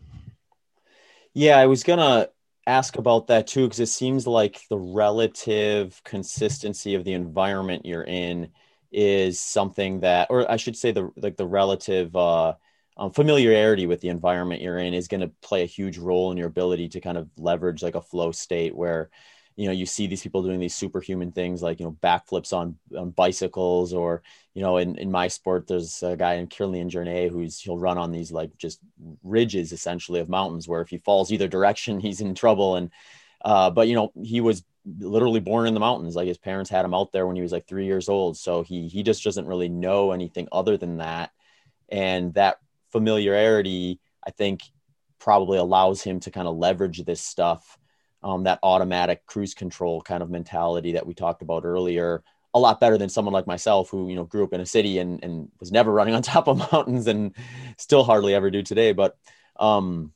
[1.34, 2.30] Yeah, I was gonna
[2.68, 8.04] ask about that too because it seems like the relative consistency of the environment you're
[8.04, 8.50] in
[8.92, 12.16] is something that, or I should say, the like the relative.
[12.16, 12.54] Uh,
[12.98, 16.38] um, familiarity with the environment you're in is going to play a huge role in
[16.38, 19.10] your ability to kind of leverage like a flow state where
[19.56, 22.78] you know you see these people doing these superhuman things like you know backflips on,
[22.98, 24.22] on bicycles or
[24.54, 27.98] you know in, in my sport there's a guy in Kilian Jornet who's he'll run
[27.98, 28.80] on these like just
[29.24, 32.76] ridges essentially of mountains where if he falls either direction he's in trouble.
[32.76, 32.92] And
[33.44, 34.64] uh, but you know he was
[35.00, 36.16] literally born in the mountains.
[36.16, 38.38] Like his parents had him out there when he was like three years old.
[38.38, 41.32] So he he just doesn't really know anything other than that.
[41.90, 42.58] And that
[42.92, 44.62] familiarity, I think,
[45.20, 47.78] probably allows him to kind of leverage this stuff,
[48.24, 52.80] um, that automatic cruise control kind of mentality that we talked about earlier, a lot
[52.80, 55.50] better than someone like myself who you know grew up in a city and, and
[55.60, 57.36] was never running on top of mountains and
[57.78, 58.94] still hardly ever do today.
[58.94, 59.18] But
[59.60, 60.14] um,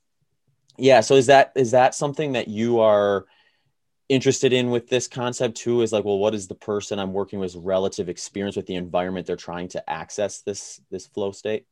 [0.78, 3.26] yeah, so is that is that something that you are
[4.08, 7.40] interested in with this concept too is like well what is the person i'm working
[7.40, 11.66] with relative experience with the environment they're trying to access this this flow state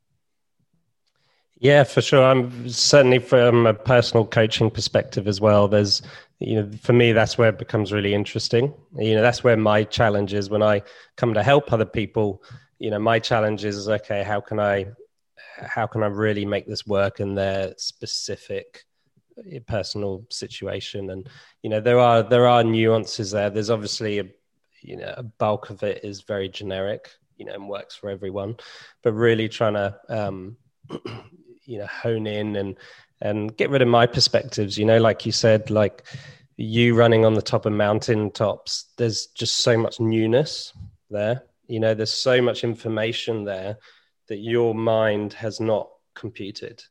[1.63, 2.25] yeah, for sure.
[2.25, 5.69] I'm certainly from a personal coaching perspective as well.
[5.69, 6.01] There's,
[6.39, 8.73] you know, for me, that's where it becomes really interesting.
[8.97, 10.81] You know, that's where my challenge is when I
[11.15, 12.43] come to help other people.
[12.79, 14.23] You know, my challenge is okay.
[14.23, 14.87] How can I,
[15.57, 18.83] how can I really make this work in their specific
[19.49, 21.11] eh, personal situation?
[21.11, 21.29] And
[21.61, 23.49] you know, there are there are nuances there.
[23.49, 24.25] There's obviously a,
[24.81, 27.09] you know, a bulk of it is very generic.
[27.37, 28.57] You know, and works for everyone,
[29.01, 30.55] but really trying to um,
[31.65, 32.77] you know hone in and
[33.21, 36.03] and get rid of my perspectives you know like you said like
[36.57, 40.73] you running on the top of mountain tops there's just so much newness
[41.13, 41.43] there.
[41.67, 43.77] You know there's so much information there
[44.27, 46.83] that your mind has not computed.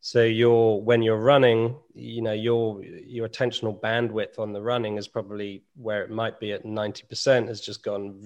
[0.00, 5.08] So your when you're running you know your your attentional bandwidth on the running is
[5.08, 8.20] probably where it might be at 90% has just gone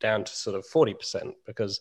[0.00, 1.80] down to sort of 40% because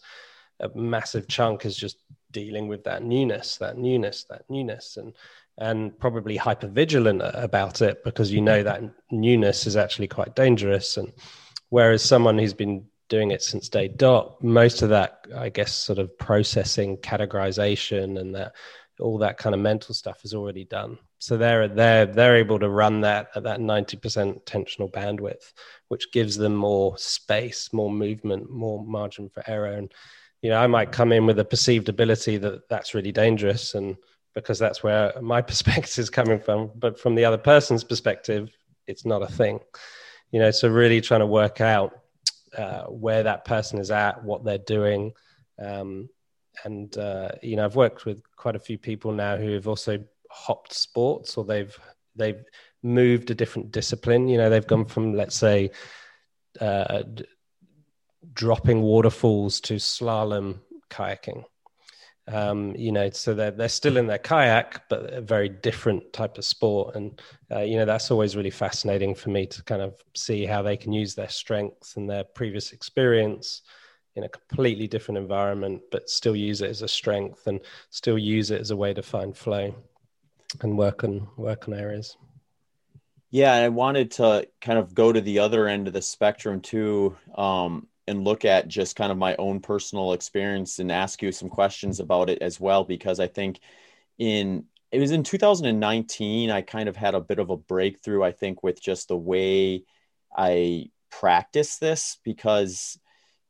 [0.59, 1.97] a massive chunk is just
[2.31, 5.13] dealing with that newness, that newness, that newness, and
[5.57, 8.85] and probably hyper vigilant about it because you know mm-hmm.
[8.85, 10.95] that newness is actually quite dangerous.
[10.95, 11.11] And
[11.69, 15.99] whereas someone who's been doing it since day dot, most of that, I guess, sort
[15.99, 18.53] of processing, categorization, and that
[18.99, 20.97] all that kind of mental stuff is already done.
[21.19, 25.51] So they're they're they're able to run that at that ninety percent attentional bandwidth,
[25.89, 29.91] which gives them more space, more movement, more margin for error, and
[30.41, 33.97] you know, I might come in with a perceived ability that that's really dangerous, and
[34.34, 36.71] because that's where my perspective is coming from.
[36.75, 38.56] But from the other person's perspective,
[38.88, 39.60] it's not a thing.
[40.32, 41.99] You know, so really trying to work out
[42.58, 45.13] uh, where that person is at, what they're doing,
[45.60, 46.10] um,
[46.63, 50.04] and uh, you know, I've worked with quite a few people now who have also
[50.30, 51.78] hopped sports, or they've
[52.15, 52.43] they've
[52.82, 54.28] moved a different discipline.
[54.28, 55.71] You know, they've gone from let's say
[56.62, 57.04] uh,
[58.34, 61.45] dropping waterfalls to slalom kayaking.
[62.27, 66.38] Um, you know, so they're they're still in their kayak, but a very different type
[66.38, 67.19] of sport, and
[67.51, 70.77] uh, you know that's always really fascinating for me to kind of see how they
[70.77, 73.63] can use their strengths and their previous experience
[74.15, 78.52] in a completely different environment, but still use it as a strength and still use
[78.52, 79.73] it as a way to find flow
[80.62, 82.15] and work on work on areas.
[83.31, 87.15] Yeah, I wanted to kind of go to the other end of the spectrum too.
[87.35, 91.49] Um, and look at just kind of my own personal experience and ask you some
[91.49, 93.60] questions about it as well because I think
[94.17, 98.31] in it was in 2019 I kind of had a bit of a breakthrough I
[98.31, 99.83] think with just the way
[100.35, 102.99] I practice this because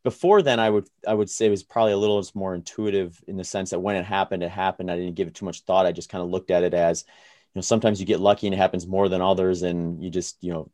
[0.03, 3.37] before then I would I would say it was probably a little more intuitive in
[3.37, 4.91] the sense that when it happened it happened.
[4.91, 5.85] I didn't give it too much thought.
[5.85, 8.53] I just kind of looked at it as you know sometimes you get lucky and
[8.53, 10.69] it happens more than others and you just you know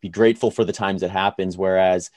[0.00, 1.56] be grateful for the times it happens.
[1.56, 2.10] Whereas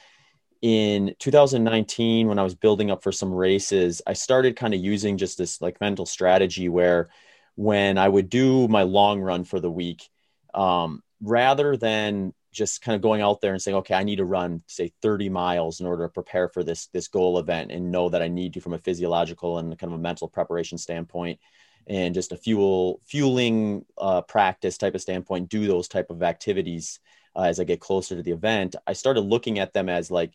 [0.61, 5.17] in 2019 when i was building up for some races i started kind of using
[5.17, 7.09] just this like mental strategy where
[7.55, 10.09] when i would do my long run for the week
[10.53, 14.25] um, rather than just kind of going out there and saying okay i need to
[14.25, 18.09] run say 30 miles in order to prepare for this this goal event and know
[18.09, 21.39] that i need to from a physiological and kind of a mental preparation standpoint
[21.87, 26.99] and just a fuel fueling uh, practice type of standpoint do those type of activities
[27.35, 30.33] uh, as i get closer to the event i started looking at them as like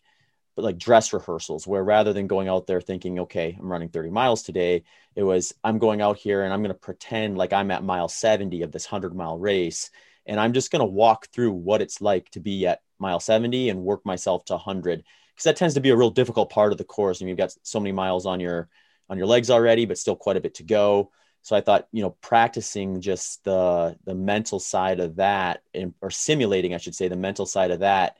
[0.55, 4.09] but like dress rehearsals where rather than going out there thinking okay i'm running 30
[4.09, 4.83] miles today
[5.15, 8.07] it was i'm going out here and i'm going to pretend like i'm at mile
[8.07, 9.91] 70 of this 100 mile race
[10.25, 13.69] and i'm just going to walk through what it's like to be at mile 70
[13.69, 15.03] and work myself to 100
[15.35, 17.55] because that tends to be a real difficult part of the course and you've got
[17.63, 18.69] so many miles on your
[19.09, 21.11] on your legs already but still quite a bit to go.
[21.41, 25.61] So i thought you know practicing just the the mental side of that
[26.01, 28.17] or simulating i should say the mental side of that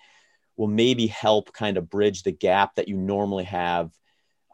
[0.58, 3.92] will maybe help kind of bridge the gap that you normally have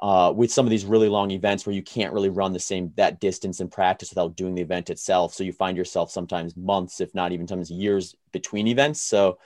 [0.02, 2.92] uh, with some of these really long events where you can't really run the same
[2.96, 5.34] that distance in practice without doing the event itself.
[5.34, 9.02] So you find yourself sometimes months, if not even sometimes years between events.
[9.02, 9.38] So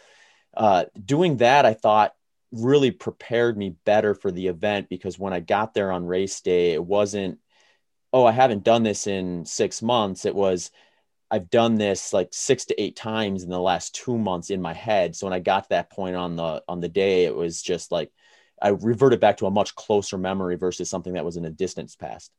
[0.56, 2.14] uh, doing that, I thought
[2.54, 6.72] really prepared me better for the event because when I got there on race day,
[6.72, 7.40] it wasn't,
[8.14, 10.24] oh, I haven't done this in six months.
[10.24, 10.72] It was,
[11.36, 14.72] I've done this like six to eight times in the last two months in my
[14.72, 15.18] head.
[15.18, 17.92] So when I got to that point on the on the day, it was just
[17.92, 18.10] like
[18.62, 21.98] I reverted back to a much closer memory versus something that was in a distance
[21.98, 22.32] past.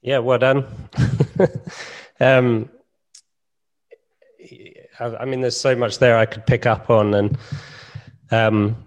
[0.00, 0.64] Yeah, well done.
[2.20, 2.70] um,
[4.98, 7.38] I mean, there's so much there I could pick up on, and
[8.30, 8.86] um,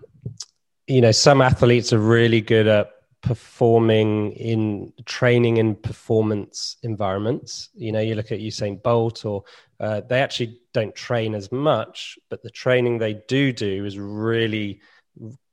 [0.87, 2.89] you know, some athletes are really good at
[3.21, 7.69] performing in training and performance environments.
[7.73, 9.43] You know, you look at Usain Bolt, or
[9.79, 14.81] uh, they actually don't train as much, but the training they do do is really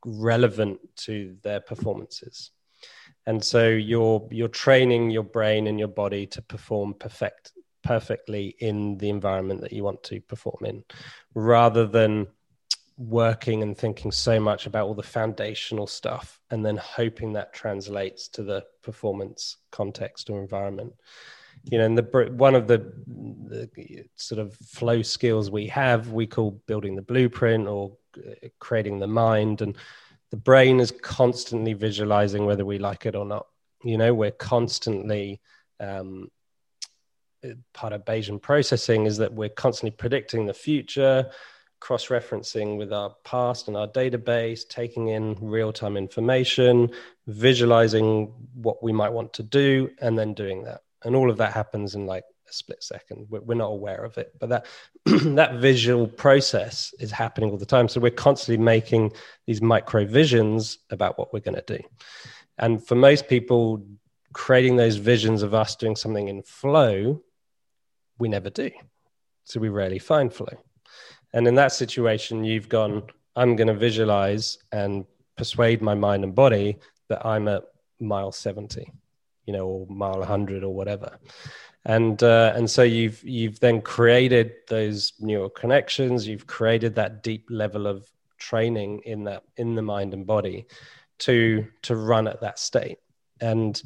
[0.04, 2.52] relevant to their performances.
[3.26, 7.52] And so you're you're training your brain and your body to perform perfect
[7.82, 10.84] perfectly in the environment that you want to perform in,
[11.34, 12.26] rather than
[12.98, 18.28] working and thinking so much about all the foundational stuff and then hoping that translates
[18.28, 20.94] to the performance context or environment.
[21.64, 26.26] You know and the one of the, the sort of flow skills we have we
[26.26, 29.76] call building the blueprint or uh, creating the mind and
[30.30, 33.46] the brain is constantly visualizing whether we like it or not.
[33.82, 35.40] You know we're constantly
[35.80, 36.30] um,
[37.72, 41.30] part of bayesian processing is that we're constantly predicting the future
[41.86, 46.90] cross referencing with our past and our database, taking in real time information,
[47.28, 50.80] visualizing what we might want to do, and then doing that.
[51.04, 53.28] And all of that happens in like a split second.
[53.30, 54.66] We're, not aware of it, but that
[55.04, 57.88] that visual process is happening all the time.
[57.88, 59.12] So we're constantly making
[59.46, 61.84] these micro visions about what we're going to do.
[62.58, 63.86] And for most people,
[64.32, 67.22] creating those visions of us doing something in flow,
[68.18, 68.72] we never do.
[69.44, 70.65] So we rarely find flow.
[71.36, 73.02] And in that situation, you've gone,
[73.36, 75.04] I'm going to visualize and
[75.36, 76.78] persuade my mind and body
[77.08, 77.62] that I'm at
[78.00, 78.90] mile 70,
[79.44, 81.18] you know, or mile 100 or whatever.
[81.84, 86.26] And, uh, and so you've, you've then created those neural connections.
[86.26, 90.64] You've created that deep level of training in that, in the mind and body
[91.18, 92.96] to, to run at that state.
[93.42, 93.80] And,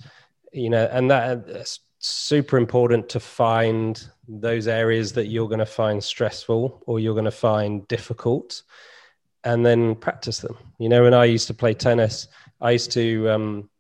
[0.53, 4.09] you know, and that, super important to find
[4.39, 8.63] those areas that you're going to find stressful or you're going to find difficult
[9.43, 10.57] and then practice them.
[10.79, 12.29] You know when i used to play tennis
[12.61, 13.71] i used to um,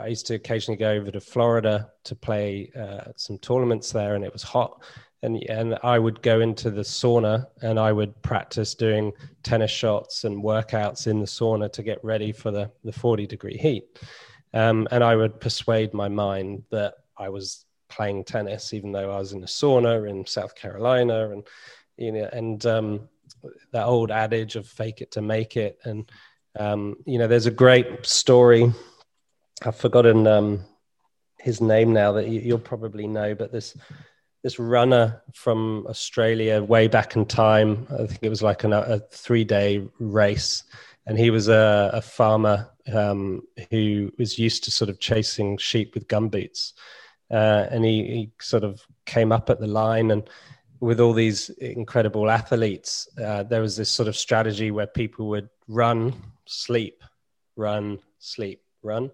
[0.00, 4.24] i used to occasionally go over to florida to play uh, some tournaments there and
[4.24, 4.82] it was hot.
[5.22, 9.12] And and i would go into the sauna and i would practice doing
[9.42, 13.56] tennis shots and workouts in the sauna to get ready for the the 40 degree
[13.56, 13.98] heat.
[14.54, 17.65] Um, and i would persuade my mind that I was
[17.96, 21.46] playing tennis, even though I was in a sauna in South Carolina, and
[21.96, 23.08] you know, and um,
[23.72, 26.10] that old adage of "fake it to make it." And
[26.58, 28.72] um, you know, there's a great story.
[29.64, 30.64] I've forgotten um,
[31.38, 33.76] his name now that you, will probably know, but this
[34.42, 37.86] this runner from Australia way back in time.
[37.90, 40.64] I think it was like an, a three day race,
[41.06, 45.94] and he was a, a farmer um, who was used to sort of chasing sheep
[45.94, 46.74] with gumboots
[47.30, 50.28] uh, and he, he, sort of came up at the line and
[50.80, 55.48] with all these incredible athletes uh, there was this sort of strategy where people would
[55.68, 56.12] run
[56.44, 57.02] sleep
[57.56, 59.10] run sleep run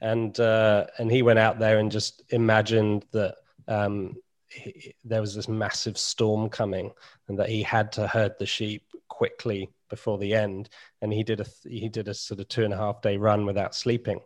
[0.00, 3.36] and uh, and he went out there and just imagined that
[3.68, 4.16] um,
[4.48, 6.92] he, there was this massive storm coming,
[7.28, 10.68] and that he had to herd the sheep quickly before the end.
[11.00, 13.46] And he did a he did a sort of two and a half day run
[13.46, 14.20] without sleeping,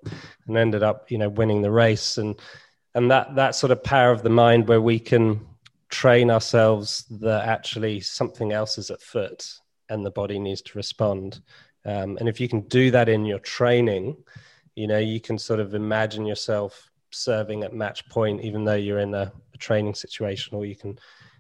[0.47, 2.19] and ended up you know winning the race.
[2.19, 2.39] And
[2.95, 5.41] and that that sort of power of the mind where we can
[5.89, 9.47] train ourselves that actually something else is at foot
[9.89, 11.41] and the body needs to respond.
[11.85, 14.17] Um, and if you can do that in your training,
[14.77, 19.01] you know, you can sort of imagine yourself serving at match point, even though you're
[19.01, 20.99] in a, a training situation, or you can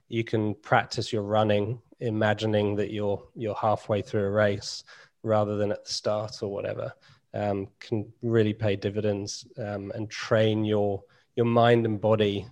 [0.09, 4.82] you can practice your running, imagining that you're you're halfway through a race
[5.22, 6.92] rather than at the start or whatever.
[7.32, 11.05] Um, can really pay dividends um, and train your
[11.41, 12.47] your mind and body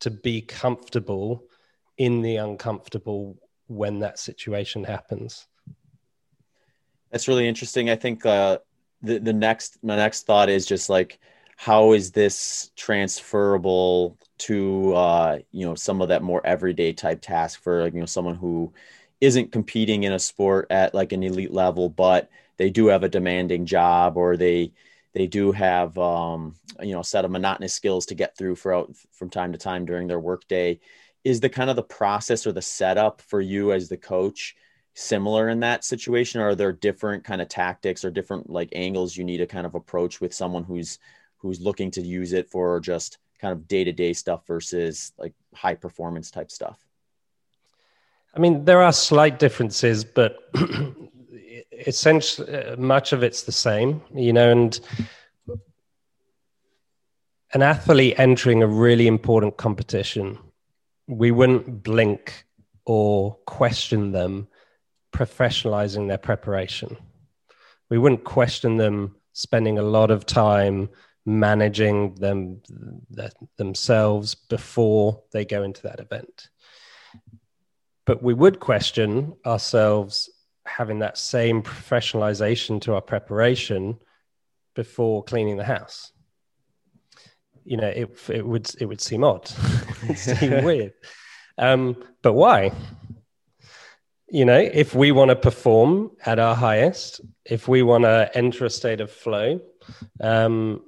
[0.00, 1.44] to be comfortable
[1.96, 3.38] in the uncomfortable
[3.68, 5.46] when that situation happens.
[7.10, 7.88] That's really interesting.
[7.88, 8.58] I think uh,
[9.00, 11.20] the the next my next thought is just like
[11.56, 17.62] how is this transferable to uh, you know some of that more everyday type task
[17.62, 18.74] for like, you know someone who
[19.22, 22.28] isn't competing in a sport at like an elite level, but
[22.58, 24.70] they do have a demanding job or they
[25.14, 29.30] they do have um, you know a set of monotonous skills to get through from
[29.30, 30.78] time to time during their workday
[31.22, 34.54] is the kind of the process or the setup for you as the coach
[34.92, 39.16] similar in that situation or are there different kind of tactics or different like angles
[39.16, 40.98] you need to kind of approach with someone who's
[41.38, 46.30] who's looking to use it for just kind of day-to-day stuff versus like high performance
[46.30, 46.78] type stuff?
[48.34, 50.36] I mean there are slight differences but
[51.86, 54.80] essentially uh, much of it's the same you know and
[57.52, 60.38] an athlete entering a really important competition
[61.06, 62.44] we wouldn't blink
[62.86, 64.48] or question them
[65.12, 66.96] professionalizing their preparation.
[67.88, 70.90] We wouldn't question them spending a lot of time
[71.26, 72.60] managing them
[73.56, 76.48] themselves before they go into that event.
[78.04, 80.28] But we would question ourselves
[80.66, 83.98] having that same professionalization to our preparation
[84.74, 86.12] before cleaning the house
[87.64, 89.50] you know, it, it would it would seem odd,
[90.02, 90.92] it seem weird.
[91.58, 92.72] Um, but why?
[94.28, 98.64] You know, if we want to perform at our highest, if we want to enter
[98.64, 99.60] a state of flow,
[100.20, 100.82] um,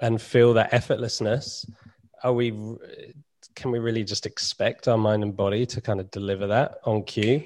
[0.00, 1.68] and feel that effortlessness,
[2.22, 2.50] are we?
[3.54, 7.02] Can we really just expect our mind and body to kind of deliver that on
[7.02, 7.44] cue?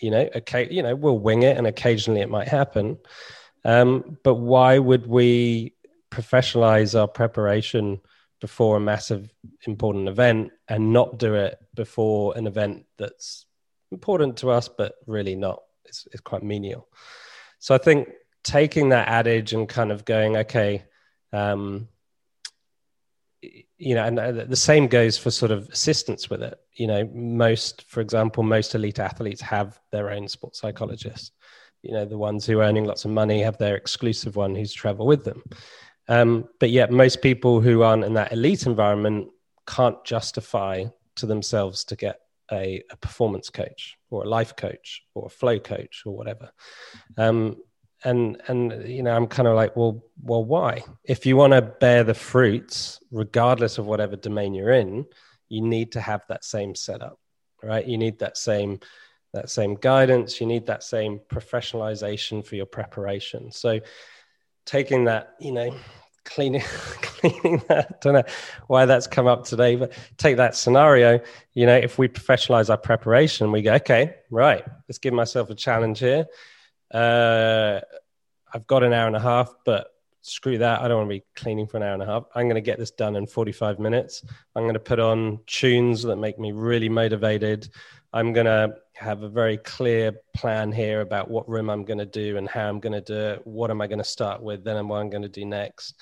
[0.00, 2.98] You know, okay, you know, we'll wing it, and occasionally it might happen.
[3.64, 5.74] Um, but why would we
[6.10, 8.00] professionalize our preparation
[8.40, 9.32] before a massive
[9.66, 13.46] important event and not do it before an event that's
[13.92, 16.88] important to us but really not it's, it's quite menial
[17.58, 18.08] so i think
[18.42, 20.82] taking that adage and kind of going okay
[21.32, 21.86] um,
[23.42, 26.58] you know and the same goes for sort of assistance with it.
[26.74, 31.32] You know most for example most elite athletes have their own sports psychologist
[31.82, 34.72] you know the ones who are earning lots of money have their exclusive one who's
[34.72, 35.42] travel with them.
[36.08, 39.28] Um, but yet, most people who aren't in that elite environment
[39.66, 40.84] can't justify
[41.16, 42.20] to themselves to get
[42.52, 46.50] a, a performance coach or a life coach or a flow coach or whatever.
[47.16, 47.56] Um,
[48.04, 50.82] and and you know, I'm kind of like, well, well, why?
[51.04, 55.06] If you want to bear the fruits, regardless of whatever domain you're in,
[55.48, 57.18] you need to have that same setup,
[57.62, 57.86] right?
[57.86, 58.80] You need that same
[59.32, 60.40] that same guidance.
[60.40, 63.52] You need that same professionalization for your preparation.
[63.52, 63.80] So
[64.66, 65.74] taking that, you know,
[66.24, 66.62] cleaning
[67.02, 68.00] cleaning that.
[68.00, 68.24] Don't know
[68.66, 71.20] why that's come up today, but take that scenario.
[71.54, 75.54] You know, if we professionalize our preparation, we go, okay, right, let's give myself a
[75.54, 76.26] challenge here.
[76.92, 77.80] Uh,
[78.52, 79.88] I've got an hour and a half, but
[80.22, 80.80] screw that.
[80.80, 82.24] I don't want to be cleaning for an hour and a half.
[82.34, 84.24] I'm going to get this done in 45 minutes.
[84.54, 87.68] I'm going to put on tunes that make me really motivated.
[88.12, 92.06] I'm going to have a very clear plan here about what room I'm going to
[92.06, 93.46] do and how I'm going to do it.
[93.46, 94.64] What am I going to start with?
[94.64, 95.94] Then what I'm going to do next.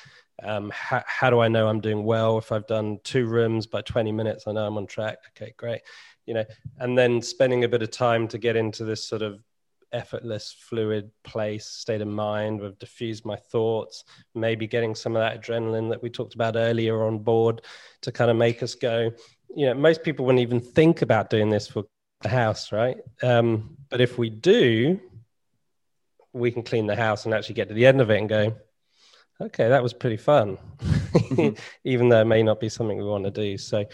[0.43, 2.39] Um, how, how do I know I'm doing well?
[2.39, 5.19] If I've done two rooms by 20 minutes, I know I'm on track.
[5.31, 5.83] Okay, great.
[6.27, 6.45] You know,
[6.79, 9.41] and then spending a bit of time to get into this sort of
[9.93, 15.41] effortless, fluid place, state of mind, with diffuse my thoughts, maybe getting some of that
[15.43, 17.63] adrenaline that we talked about earlier on board
[18.03, 19.11] to kind of make us go.
[19.55, 21.85] You know, most people wouldn't even think about doing this for
[22.21, 22.99] the house, right?
[23.23, 25.01] Um, but if we do,
[26.33, 28.57] we can clean the house and actually get to the end of it and go,
[29.41, 30.59] okay, that was pretty fun,
[31.85, 33.57] even though it may not be something we want to do.
[33.57, 33.85] So,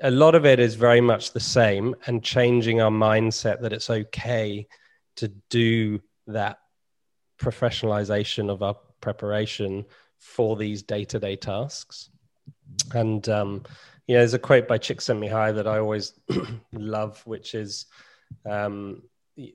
[0.00, 3.90] a lot of it is very much the same and changing our mindset that it's
[3.90, 4.66] okay
[5.16, 6.58] to do that
[7.40, 9.84] professionalization of our preparation
[10.18, 12.08] for these day to day tasks.
[12.94, 13.64] And, um,
[14.14, 16.12] know, there's a quote by Csikszentmihalyi that I always
[16.72, 17.86] love, which is
[18.48, 19.02] um,
[19.36, 19.52] the,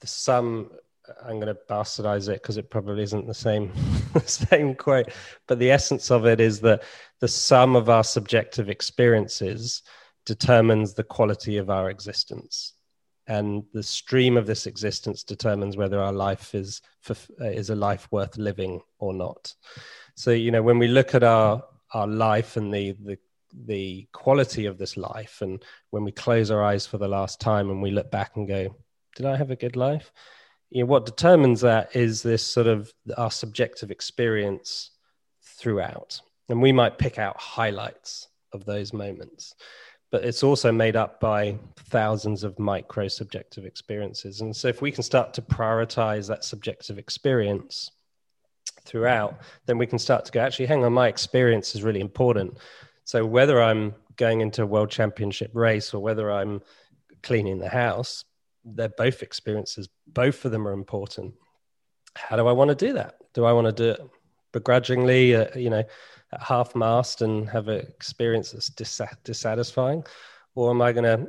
[0.00, 0.70] the sum.
[1.24, 3.72] I'm going to bastardize it because it probably isn't the same
[4.26, 5.08] same quote,
[5.48, 6.82] but the essence of it is that
[7.20, 9.82] the sum of our subjective experiences
[10.26, 12.74] determines the quality of our existence
[13.30, 16.82] and the stream of this existence determines whether our life is
[17.38, 19.54] is a life worth living or not.
[20.16, 21.62] So you know when we look at our
[21.94, 23.18] our life and the the
[23.66, 27.70] the quality of this life and when we close our eyes for the last time
[27.70, 28.76] and we look back and go
[29.16, 30.12] did i have a good life?
[30.70, 34.90] You know what determines that is this sort of our subjective experience
[35.42, 36.20] throughout.
[36.48, 39.54] And we might pick out highlights of those moments
[40.10, 44.40] but it's also made up by thousands of micro subjective experiences.
[44.40, 47.90] And so, if we can start to prioritize that subjective experience
[48.84, 52.58] throughout, then we can start to go, actually, hang on, my experience is really important.
[53.04, 56.60] So, whether I'm going into a world championship race or whether I'm
[57.22, 58.24] cleaning the house,
[58.64, 59.88] they're both experiences.
[60.06, 61.34] Both of them are important.
[62.16, 63.16] How do I want to do that?
[63.34, 64.10] Do I want to do it
[64.52, 65.84] begrudgingly, uh, you know,
[66.32, 70.04] at half mast and have an experience that's dis- dissatisfying?
[70.54, 71.28] Or am I going to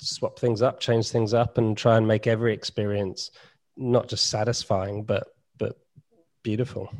[0.00, 3.30] swap things up, change things up, and try and make every experience
[3.76, 5.28] not just satisfying, but
[5.58, 5.78] but
[6.42, 6.92] beautiful?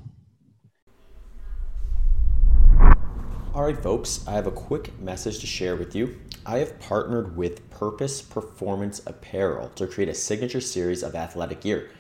[3.53, 6.21] All right, folks, I have a quick message to share with you.
[6.47, 11.91] I have partnered with Purpose Performance Apparel to create a signature series of athletic gear.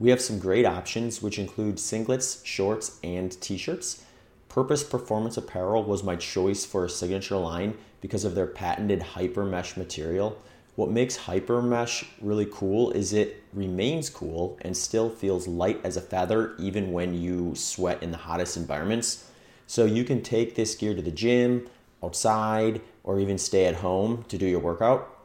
[0.00, 4.02] We have some great options, which include singlets, shorts, and t shirts.
[4.48, 9.44] Purpose Performance Apparel was my choice for a signature line because of their patented hyper
[9.44, 10.40] mesh material.
[10.74, 15.98] What makes hyper mesh really cool is it remains cool and still feels light as
[15.98, 19.30] a feather even when you sweat in the hottest environments.
[19.66, 21.68] So you can take this gear to the gym,
[22.02, 25.19] outside, or even stay at home to do your workout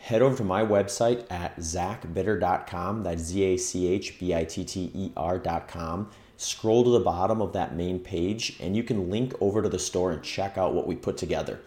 [0.00, 3.02] head over to my website at zachbitter.com.
[3.02, 6.10] That's Z A C H B I T T E R.com.
[6.36, 9.78] Scroll to the bottom of that main page, and you can link over to the
[9.78, 11.60] store and check out what we put together.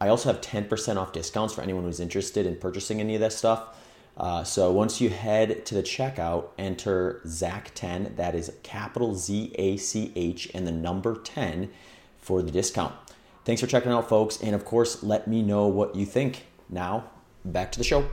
[0.00, 3.36] I also have 10% off discounts for anyone who's interested in purchasing any of this
[3.36, 3.76] stuff.
[4.16, 9.76] Uh, so once you head to the checkout, enter Zach10, that is capital Z A
[9.76, 11.68] C H and the number 10
[12.18, 12.94] for the discount.
[13.44, 14.40] Thanks for checking out, folks.
[14.40, 16.46] And of course, let me know what you think.
[16.68, 17.10] Now,
[17.52, 18.08] back to the show.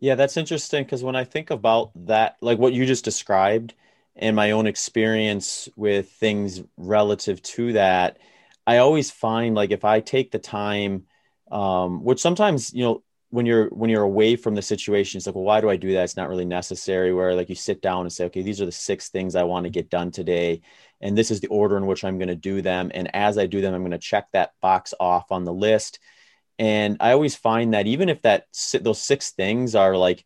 [0.00, 3.74] Yeah, that's interesting because when I think about that, like what you just described
[4.16, 8.18] and my own experience with things relative to that,
[8.66, 11.04] I always find like if I take the time,
[11.52, 15.34] um, which sometimes, you know, when you're when you're away from the situation, it's like,
[15.34, 16.02] well, why do I do that?
[16.04, 17.14] It's not really necessary.
[17.14, 19.64] Where like you sit down and say, okay, these are the six things I want
[19.64, 20.62] to get done today,
[21.02, 22.90] and this is the order in which I'm going to do them.
[22.94, 25.98] And as I do them, I'm going to check that box off on the list.
[26.58, 28.46] And I always find that even if that
[28.80, 30.24] those six things are like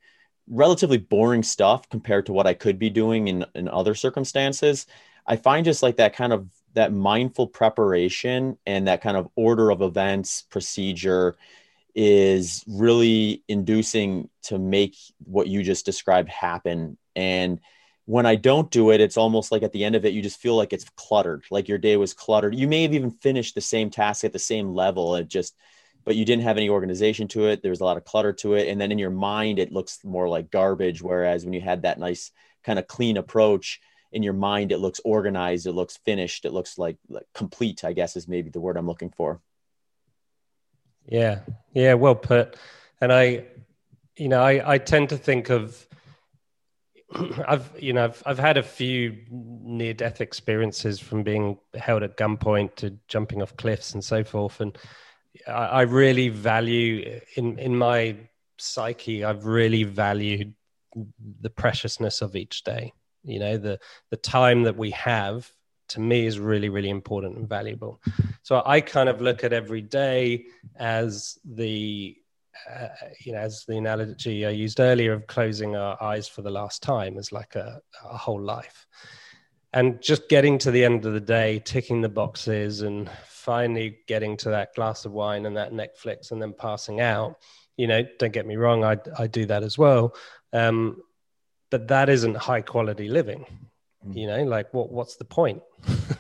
[0.49, 4.87] relatively boring stuff compared to what I could be doing in in other circumstances,
[5.27, 9.71] I find just like that kind of that mindful preparation and that kind of order
[9.71, 11.37] of events procedure
[11.95, 16.99] is really inducing to make what you just described happen.
[17.17, 17.61] And
[18.07, 20.41] when I don't do it, it's almost like at the end of it, you just
[20.41, 22.55] feel like it's cluttered, like your day was cluttered.
[22.55, 25.17] You may have even finished the same task at the same level.
[25.17, 25.57] It just,
[26.05, 27.63] but you didn't have any organization to it.
[27.63, 28.69] There was a lot of clutter to it.
[28.69, 31.03] And then in your mind, it looks more like garbage.
[31.03, 32.31] Whereas when you had that nice
[32.63, 33.81] kind of clean approach
[34.13, 37.93] in your mind, it looks organized, it looks finished, it looks like, like complete, I
[37.93, 39.41] guess is maybe the word I'm looking for.
[41.07, 41.41] Yeah,
[41.73, 42.57] yeah, well put.
[43.01, 43.47] And I,
[44.17, 45.87] you know, I, I tend to think of,
[47.49, 52.17] I've, you know, I've, I've had a few near death experiences from being held at
[52.17, 54.61] gunpoint to jumping off cliffs and so forth.
[54.61, 54.77] And
[55.47, 58.17] I, I really value in, in my
[58.59, 60.55] psyche, I've really valued
[61.41, 62.93] the preciousness of each day,
[63.23, 63.79] you know, the,
[64.11, 65.51] the time that we have
[65.89, 68.01] to me is really really important and valuable
[68.43, 70.45] so i kind of look at every day
[70.77, 72.17] as the
[72.75, 72.89] uh,
[73.21, 76.83] you know as the analogy i used earlier of closing our eyes for the last
[76.83, 78.87] time is like a, a whole life.
[79.73, 84.37] And just getting to the end of the day ticking the boxes and finally getting
[84.39, 87.37] to that glass of wine and that netflix and then passing out
[87.77, 90.15] you know don't get me wrong i, I do that as well.
[90.53, 91.03] Um,
[91.71, 93.45] but that isn't high quality living
[94.13, 95.63] you know like what what's the point?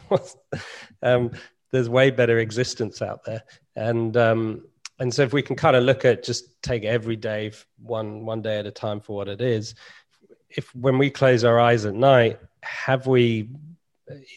[1.02, 1.32] Um,
[1.72, 3.42] there's way better existence out there.
[3.74, 4.66] And um,
[4.98, 8.42] and so if we can kind of look at just take every day one one
[8.42, 9.74] day at a time for what it is
[10.50, 13.48] if when we close our eyes at night have we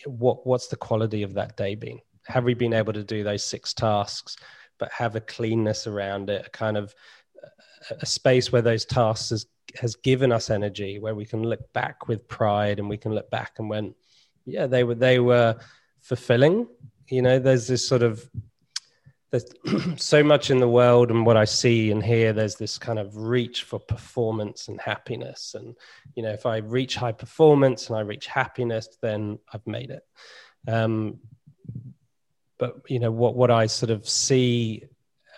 [0.05, 1.99] what what's the quality of that day been?
[2.27, 4.37] Have we been able to do those six tasks
[4.77, 6.93] but have a cleanness around it a kind of
[8.01, 9.45] a space where those tasks has,
[9.79, 13.29] has given us energy where we can look back with pride and we can look
[13.29, 13.95] back and went
[14.45, 15.55] yeah they were they were
[15.99, 16.67] fulfilling.
[17.09, 18.29] You know there's this sort of
[19.31, 19.51] there's
[19.97, 23.15] so much in the world and what i see and hear there's this kind of
[23.15, 25.55] reach for performance and happiness.
[25.57, 25.75] And
[26.15, 30.03] you know if i reach high performance and i reach happiness then i've made it.
[30.67, 31.19] Um,
[32.57, 34.83] but you know what what i sort of see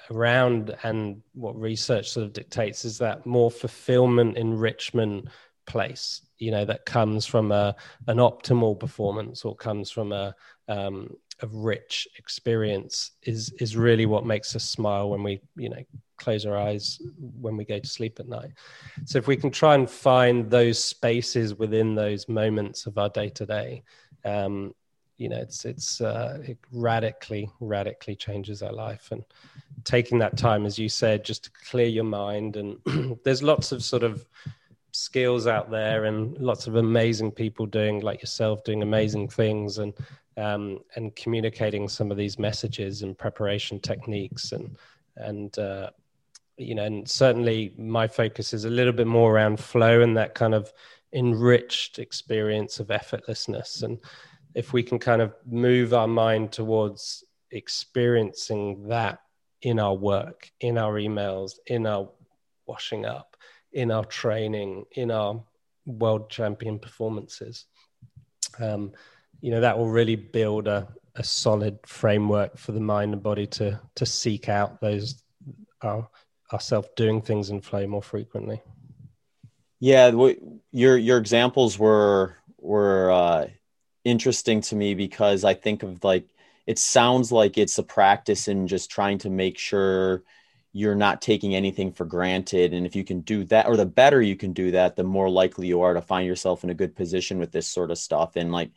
[0.10, 5.28] around and what research sort of dictates is that more fulfillment enrichment
[5.68, 7.76] place you know that comes from a
[8.08, 10.36] an optimal performance or comes from a
[10.68, 15.84] um, a rich experience is is really what makes us smile when we you know
[16.18, 17.02] close our eyes
[17.40, 18.52] when we go to sleep at night.
[19.06, 23.30] So if we can try and find those spaces within those moments of our day
[23.30, 23.84] to day
[25.22, 29.10] you know it's it's uh, it radically radically changes our life.
[29.12, 29.24] And
[29.84, 33.84] taking that time as you said just to clear your mind and there's lots of
[33.84, 34.28] sort of
[34.92, 39.94] skills out there and lots of amazing people doing like yourself doing amazing things and
[40.38, 44.78] um, and communicating some of these messages and preparation techniques and
[45.18, 45.90] and uh,
[46.58, 50.36] you know and certainly my focus is a little bit more around flow and that
[50.36, 50.72] kind of
[51.14, 53.84] enriched experience of effortlessness.
[53.84, 54.00] And
[54.56, 59.20] if we can kind of move our mind towards experiencing that
[59.62, 62.10] in our work, in our emails, in our
[62.66, 63.31] washing up,
[63.74, 65.44] in our training, in our
[65.86, 67.66] world champion performances,
[68.60, 68.92] um,
[69.42, 73.48] you know, that will really build a, a solid framework for the mind and body
[73.48, 75.24] to to seek out those
[75.82, 76.08] our
[76.54, 78.62] ourself doing things in flow more frequently.
[79.80, 80.12] Yeah,
[80.72, 83.48] your your examples were were uh,
[84.04, 86.28] interesting to me because I think of like
[86.68, 90.24] it sounds like it's a practice in just trying to make sure
[90.74, 92.74] you're not taking anything for granted.
[92.74, 95.30] And if you can do that or the better you can do that the more
[95.30, 98.36] likely you are to find yourself in a good position with this sort of stuff.
[98.36, 98.72] And like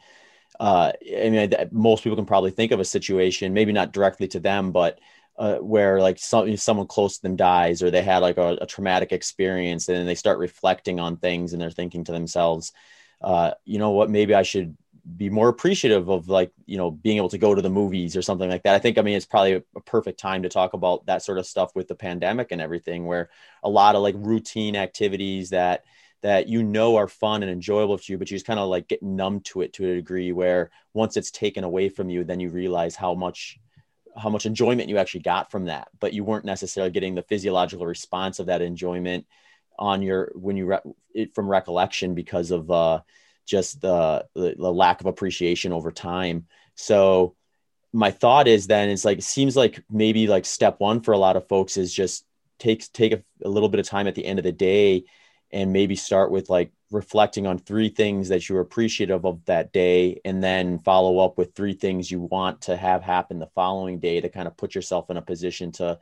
[0.61, 4.41] uh, I mean, most people can probably think of a situation, maybe not directly to
[4.41, 5.01] them, but
[5.37, 8.67] uh, where like some, someone close to them dies or they had like a, a,
[8.67, 12.73] traumatic experience and they start reflecting on things and they're thinking to themselves,
[13.21, 14.77] uh, you know what, maybe I should
[15.17, 18.23] be more appreciative of like you know being able to go to the movies or
[18.23, 18.75] something like that.
[18.75, 21.39] I think i mean it's probably a, a, perfect time to talk about that sort
[21.39, 23.31] of stuff with the pandemic and everything where
[23.63, 25.85] a lot of like routine activities that
[26.23, 28.89] that you know are fun and enjoyable to you but you just kind of like
[28.89, 32.41] get numb to it to a degree where once it's taken away from you then
[32.41, 33.59] you realize how much
[34.17, 35.89] how much enjoyment you actually got from that.
[36.01, 39.27] But you weren't necessarily getting the physiological response of that enjoyment
[39.79, 43.01] on your when you re- it, from recollection because of uh
[43.45, 46.47] just the, the, the lack of appreciation over time.
[46.75, 47.37] So
[47.93, 51.19] my thought is then it's like it seems like maybe like step one for a
[51.19, 52.25] lot of folks is just
[52.59, 55.05] take take a, a little bit of time at the end of the day
[55.53, 60.21] and maybe start with like reflecting on three things that you're appreciative of that day
[60.25, 64.21] and then follow up with three things you want to have happen the following day
[64.21, 65.99] to kind of put yourself in a position to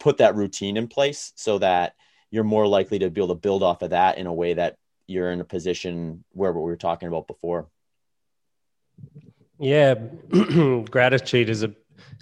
[0.00, 1.94] put that routine in place so that
[2.30, 4.76] you're more likely to be able to build off of that in a way that
[5.10, 7.68] you're in a position where what we were talking about before.
[9.58, 9.94] Yeah,
[10.90, 11.74] gratitude is a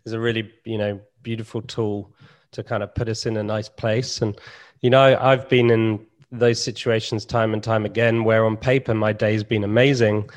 [0.04, 2.12] is a really you know beautiful tool
[2.52, 4.22] to kind of put us in a nice place.
[4.22, 4.40] And
[4.80, 9.12] you know, I've been in those situations time and time again where on paper my
[9.12, 10.28] day's been amazing,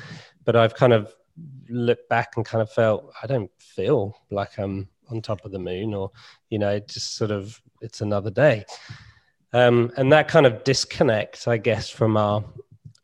[0.44, 1.12] but I've kind of
[1.68, 5.58] looked back and kind of felt I don't feel like I'm on top of the
[5.58, 6.10] moon or
[6.50, 8.64] you know, just sort of it's another day.
[9.52, 12.44] Um, and that kind of disconnect, I guess, from our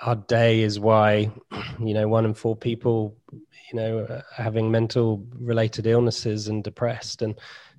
[0.00, 1.30] our day is why,
[1.80, 7.20] you know, one in four people, you know, are having mental related illnesses and depressed,
[7.20, 7.34] and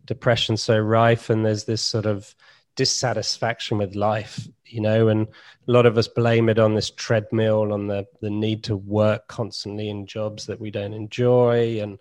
[0.06, 2.36] depression so rife, and there's this sort of
[2.76, 5.28] dissatisfaction with life, you know, and
[5.68, 9.28] a lot of us blame it on this treadmill, on the the need to work
[9.28, 12.00] constantly in jobs that we don't enjoy, and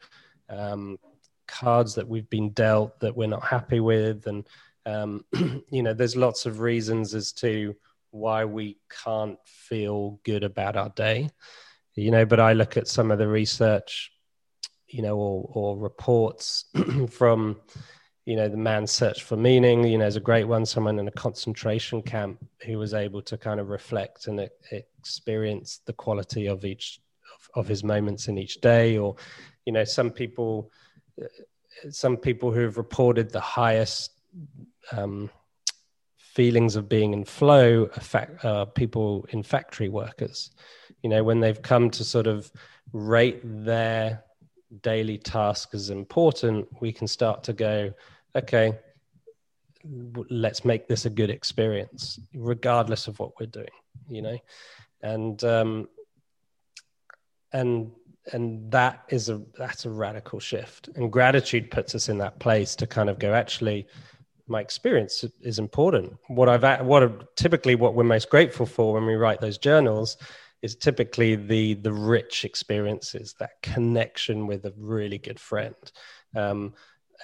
[0.51, 0.99] um,
[1.47, 4.47] cards that we've been dealt that we're not happy with, and
[4.89, 5.25] um,
[5.71, 7.75] you know, there's lots of reasons as to
[8.11, 11.31] why we can't feel good about our day,
[11.95, 14.13] you know, but I look at some of the research,
[14.89, 16.65] you know, or, or reports
[17.11, 17.61] from,
[18.25, 21.09] you know, the man's search for meaning, you know, is a great one, someone in
[21.09, 26.65] a concentration camp who was able to kind of reflect and experience the quality of
[26.65, 27.01] each
[27.55, 29.17] of, his moments in each day, or,
[29.67, 30.71] you know, some people,
[31.91, 34.13] some people who've reported the highest
[34.93, 35.31] um,
[36.17, 40.51] feelings of being in flow affect uh, people in factory workers.
[41.03, 42.51] You know, when they've come to sort of
[42.93, 44.23] rate their
[44.83, 47.93] daily task as important, we can start to go,
[48.37, 48.79] okay,
[50.31, 53.67] let's make this a good experience, regardless of what we're doing,
[54.09, 54.39] you know,
[55.03, 55.89] and um,
[57.53, 57.91] and
[58.33, 62.77] and that is a that's a radical shift, and gratitude puts us in that place
[62.77, 63.87] to kind of go, actually,
[64.49, 66.17] my experience is important.
[66.29, 70.17] What I've what typically what we're most grateful for when we write those journals
[70.63, 75.75] is typically the the rich experiences, that connection with a really good friend,
[76.35, 76.75] um,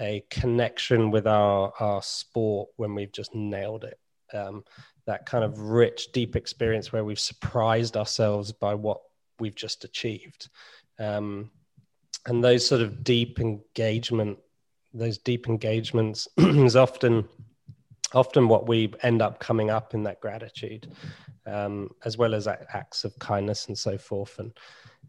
[0.01, 3.99] a connection with our our sport when we've just nailed it.
[4.33, 4.65] Um,
[5.07, 9.01] that kind of rich, deep experience where we've surprised ourselves by what
[9.39, 10.49] we've just achieved.
[10.99, 11.51] Um,
[12.27, 14.39] and those sort of deep engagement,
[14.95, 17.29] those deep engagements is often
[18.15, 20.87] often what we end up coming up in that gratitude
[21.47, 24.39] um, as well as acts of kindness and so forth.
[24.39, 24.53] And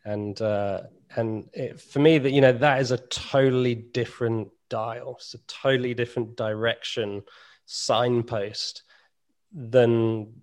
[0.04, 0.84] and uh,
[1.16, 5.16] and it, for me, that you know that is a totally different dial.
[5.20, 7.24] It's a totally different direction
[7.66, 8.84] signpost
[9.52, 10.34] than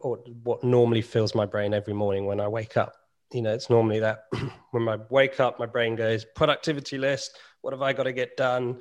[0.00, 2.94] or what normally fills my brain every morning when I wake up.
[3.32, 4.24] You know, it's normally that
[4.72, 7.38] when I wake up, my brain goes productivity list.
[7.62, 8.80] What have I got to get done?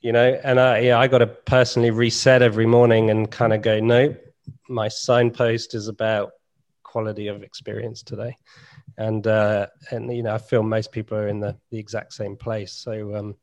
[0.00, 3.62] You know, and I yeah, I got to personally reset every morning and kind of
[3.62, 4.14] go, no,
[4.68, 6.32] my signpost is about
[6.82, 8.36] quality of experience today
[8.96, 12.36] and uh, and you know i feel most people are in the, the exact same
[12.36, 13.34] place so um,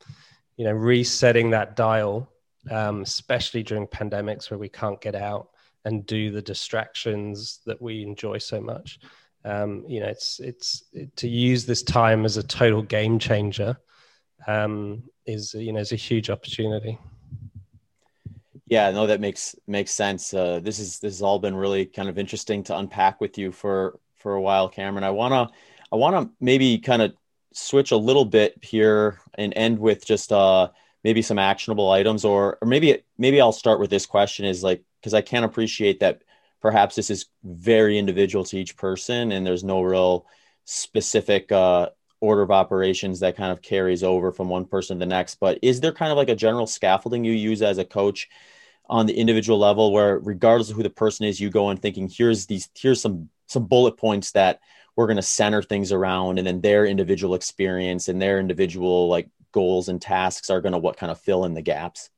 [0.57, 2.29] you know resetting that dial
[2.71, 5.49] um, especially during pandemics where we can't get out
[5.85, 8.99] and do the distractions that we enjoy so much
[9.45, 13.77] um, you know it's it's it, to use this time as a total game changer
[14.47, 16.97] um, is you know is a huge opportunity
[18.67, 20.33] yeah, no, that makes makes sense.
[20.33, 23.51] Uh, this is this has all been really kind of interesting to unpack with you
[23.51, 25.03] for for a while, Cameron.
[25.03, 25.51] I wanna
[25.91, 27.13] I wanna maybe kind of
[27.53, 30.69] switch a little bit here and end with just uh
[31.03, 34.83] maybe some actionable items, or or maybe maybe I'll start with this question: is like
[34.99, 36.23] because I can appreciate that
[36.59, 40.25] perhaps this is very individual to each person, and there's no real
[40.65, 41.89] specific uh,
[42.21, 45.35] order of operations that kind of carries over from one person to the next.
[45.35, 48.27] But is there kind of like a general scaffolding you use as a coach
[48.89, 52.09] on the individual level where regardless of who the person is you go in thinking
[52.09, 54.59] here's these here's some some bullet points that
[54.95, 59.29] we're going to center things around and then their individual experience and their individual like
[59.51, 62.09] goals and tasks are going to what kind of fill in the gaps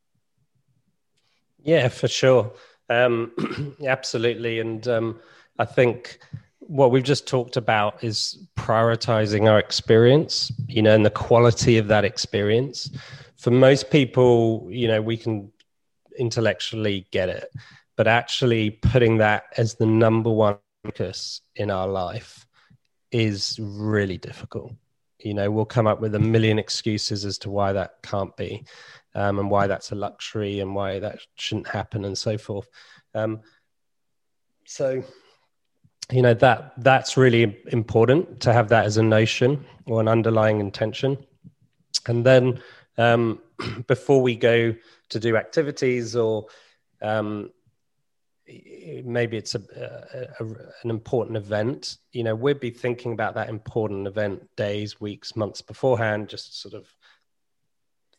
[1.64, 2.52] yeah for sure
[2.90, 3.32] um
[3.86, 5.20] absolutely and um
[5.60, 6.20] i think
[6.68, 11.88] what we've just talked about is prioritizing our experience you know and the quality of
[11.88, 12.90] that experience
[13.38, 15.52] for most people you know we can
[16.18, 17.52] intellectually get it,
[17.96, 22.46] but actually putting that as the number one focus in our life
[23.12, 24.74] is really difficult.
[25.20, 28.66] You know, we'll come up with a million excuses as to why that can't be,
[29.16, 32.68] um, and why that's a luxury, and why that shouldn't happen, and so forth.
[33.16, 33.42] Um,
[34.66, 35.04] so,
[36.12, 40.60] you know that that's really important to have that as a notion or an underlying
[40.60, 41.18] intention,
[42.08, 42.62] and then
[42.98, 43.42] um,
[43.88, 44.74] before we go
[45.10, 46.46] to do activities or
[47.02, 47.52] um,
[49.04, 49.62] maybe it's a,
[50.40, 50.48] a, a,
[50.84, 55.62] an important event you know we'd be thinking about that important event days weeks months
[55.62, 56.88] beforehand just sort of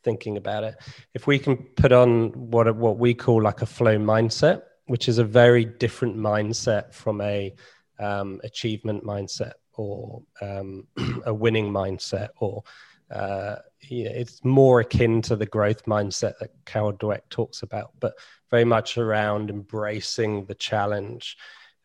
[0.05, 0.77] thinking about it.
[1.15, 5.19] If we can put on what what we call like a flow mindset which is
[5.19, 7.55] a very different mindset from a
[7.99, 10.87] um, achievement mindset or um,
[11.27, 12.63] a winning mindset or
[13.11, 18.15] uh, it's more akin to the growth mindset that Carol Dweck talks about, but
[18.51, 21.37] very much around embracing the challenge,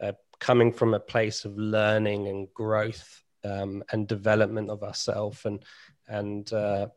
[0.01, 5.64] uh, coming from a place of learning and growth um, and development of ourselves, and
[6.07, 6.88] and uh,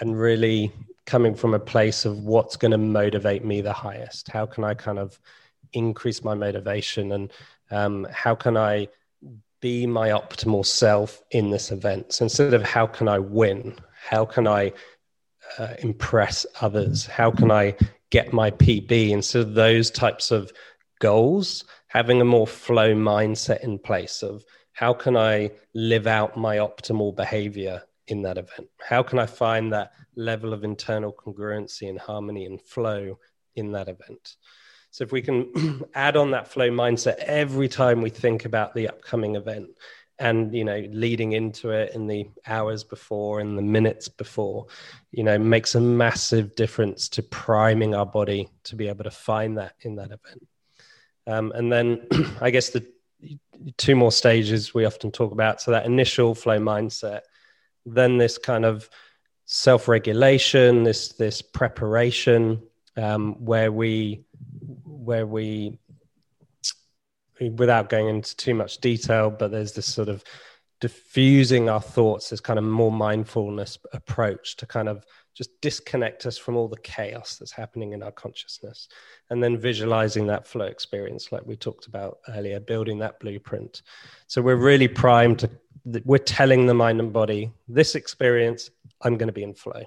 [0.00, 0.72] and really
[1.04, 4.28] coming from a place of what's going to motivate me the highest.
[4.28, 5.18] How can I kind of
[5.72, 7.32] increase my motivation, and
[7.70, 8.88] um, how can I
[9.60, 12.12] be my optimal self in this event.
[12.12, 13.76] So instead of how can I win,
[14.08, 14.72] how can I
[15.58, 17.06] uh, impress others?
[17.06, 17.74] How can I
[18.10, 19.10] get my PB?
[19.10, 20.52] Instead of those types of
[21.00, 26.58] goals, having a more flow mindset in place of how can I live out my
[26.58, 28.68] optimal behavior in that event?
[28.80, 33.18] How can I find that level of internal congruency and harmony and flow
[33.56, 34.36] in that event?
[34.90, 38.88] So if we can add on that flow mindset every time we think about the
[38.88, 39.68] upcoming event
[40.20, 44.66] and you know leading into it in the hours before and the minutes before
[45.12, 49.58] you know makes a massive difference to priming our body to be able to find
[49.58, 50.44] that in that event
[51.28, 52.04] um, and then
[52.40, 52.84] i guess the
[53.76, 55.60] two more stages we often talk about.
[55.60, 57.22] So that initial flow mindset,
[57.84, 58.88] then this kind of
[59.46, 62.62] self-regulation, this this preparation,
[62.96, 64.24] um, where we
[64.98, 65.78] where we
[67.56, 70.24] without going into too much detail, but there's this sort of
[70.80, 76.36] diffusing our thoughts, this kind of more mindfulness approach to kind of just disconnect us
[76.36, 78.88] from all the chaos that's happening in our consciousness.
[79.30, 83.82] And then visualizing that flow experience like we talked about earlier building that blueprint.
[84.26, 85.50] So we're really primed to
[86.04, 88.68] we're telling the mind and body this experience
[89.00, 89.82] i'm going to be in flow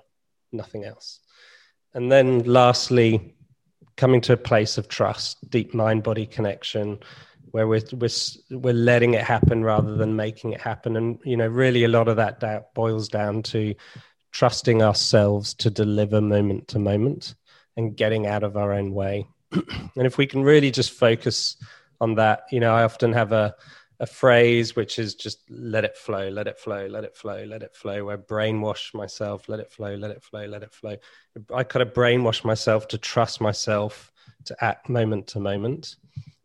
[0.51, 1.19] nothing else.
[1.93, 3.35] And then lastly
[4.01, 6.97] coming to a place of trust deep mind body connection
[7.51, 8.09] where we're, we're
[8.49, 12.07] we're letting it happen rather than making it happen and you know really a lot
[12.07, 13.75] of that doubt boils down to
[14.31, 17.35] trusting ourselves to deliver moment to moment
[17.77, 19.27] and getting out of our own way.
[19.51, 21.57] and if we can really just focus
[21.99, 23.53] on that, you know, I often have a,
[24.01, 27.61] a phrase which is just let it flow, let it flow, let it flow, let
[27.61, 30.97] it flow, where brainwash myself, let it flow, let it flow, let it flow.
[31.53, 34.11] I kind of brainwash myself to trust myself
[34.45, 35.97] to act moment to moment.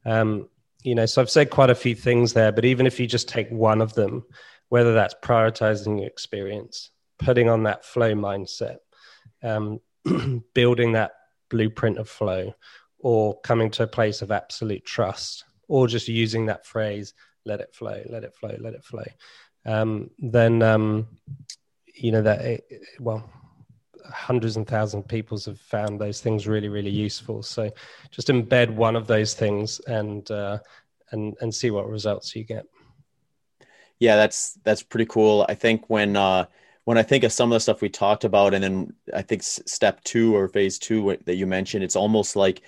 [0.05, 0.51] Um,
[0.83, 3.27] you know, so I've said quite a few things there, but even if you just
[3.27, 4.27] take one of them,
[4.69, 8.77] whether that's prioritizing your experience, putting on that flow mindset,
[9.43, 9.81] um,
[10.53, 11.13] building that
[11.49, 12.55] blueprint of flow,
[12.99, 17.15] or coming to a place of absolute trust, or just using that phrase,
[17.47, 19.05] let it flow, let it flow, let it flow,
[19.65, 21.07] um, then, um,
[21.95, 22.65] you know, that, it,
[23.01, 23.29] well,
[24.05, 27.43] hundreds and thousands of people have found those things really, really useful.
[27.43, 27.71] So
[28.11, 30.59] just embed one of those things and, uh,
[31.11, 32.67] and, and see what results you get.
[33.99, 35.47] Yeah, that's, that's pretty cool.
[35.49, 36.47] I think when, uh,
[36.85, 39.43] when I think of some of the stuff we talked about, and then I think
[39.43, 42.63] step two or phase two that you mentioned, it's almost like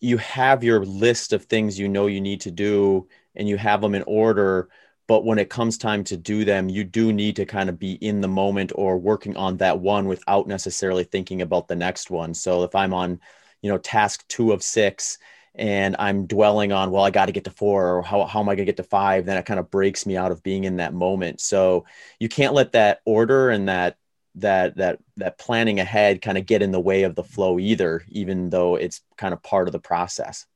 [0.00, 3.06] you have your list of things you know you need to do
[3.36, 4.68] and you have them in order.
[5.06, 7.92] But when it comes time to do them, you do need to kind of be
[7.94, 12.32] in the moment or working on that one without necessarily thinking about the next one.
[12.32, 13.20] So if I'm on,
[13.60, 15.18] you know, task two of six
[15.54, 18.48] and I'm dwelling on, well, I got to get to four, or how, how am
[18.48, 19.26] I going to get to five?
[19.26, 21.40] Then it kind of breaks me out of being in that moment.
[21.40, 21.84] So
[22.18, 23.96] you can't let that order and that
[24.36, 28.02] that that that planning ahead kind of get in the way of the flow either,
[28.08, 30.46] even though it's kind of part of the process.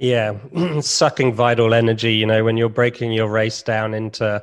[0.00, 0.38] Yeah,
[0.80, 2.14] sucking vital energy.
[2.14, 4.42] You know, when you're breaking your race down into,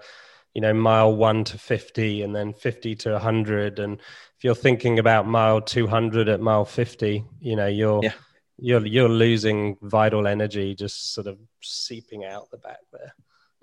[0.54, 5.00] you know, mile one to fifty, and then fifty to hundred, and if you're thinking
[5.00, 8.14] about mile two hundred at mile fifty, you know, you're yeah
[8.58, 13.14] you're you're losing vital energy just sort of seeping out the back there.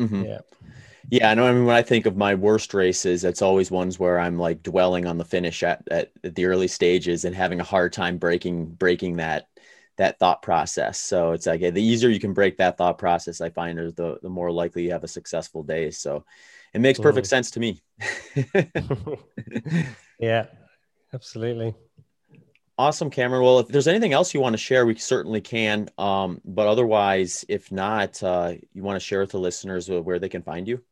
[0.01, 0.25] Mm-hmm.
[0.25, 0.39] Yeah.
[1.11, 1.47] Yeah, I know.
[1.47, 4.63] I mean, when I think of my worst races, it's always ones where I'm like
[4.63, 8.17] dwelling on the finish at, at, at the early stages and having a hard time
[8.17, 9.49] breaking breaking that
[9.97, 10.99] that thought process.
[10.99, 14.19] So it's like the easier you can break that thought process, I find is the
[14.23, 15.91] the more likely you have a successful day.
[15.91, 16.25] So
[16.73, 17.31] it makes perfect mm.
[17.31, 17.81] sense to me.
[20.19, 20.47] yeah,
[21.13, 21.75] absolutely.
[22.77, 23.45] Awesome, Cameron.
[23.45, 25.89] Well, if there's anything else you want to share, we certainly can.
[25.97, 30.29] Um, but otherwise, if not, uh, you want to share with the listeners where they
[30.29, 30.83] can find you?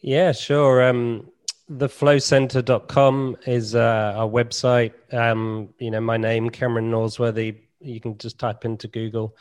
[0.00, 0.88] Yeah, sure.
[0.88, 1.30] Um,
[1.70, 4.92] theflowcentre.com is uh, our website.
[5.12, 9.36] Um, you know, my name, Cameron Norsworthy, you can just type into Google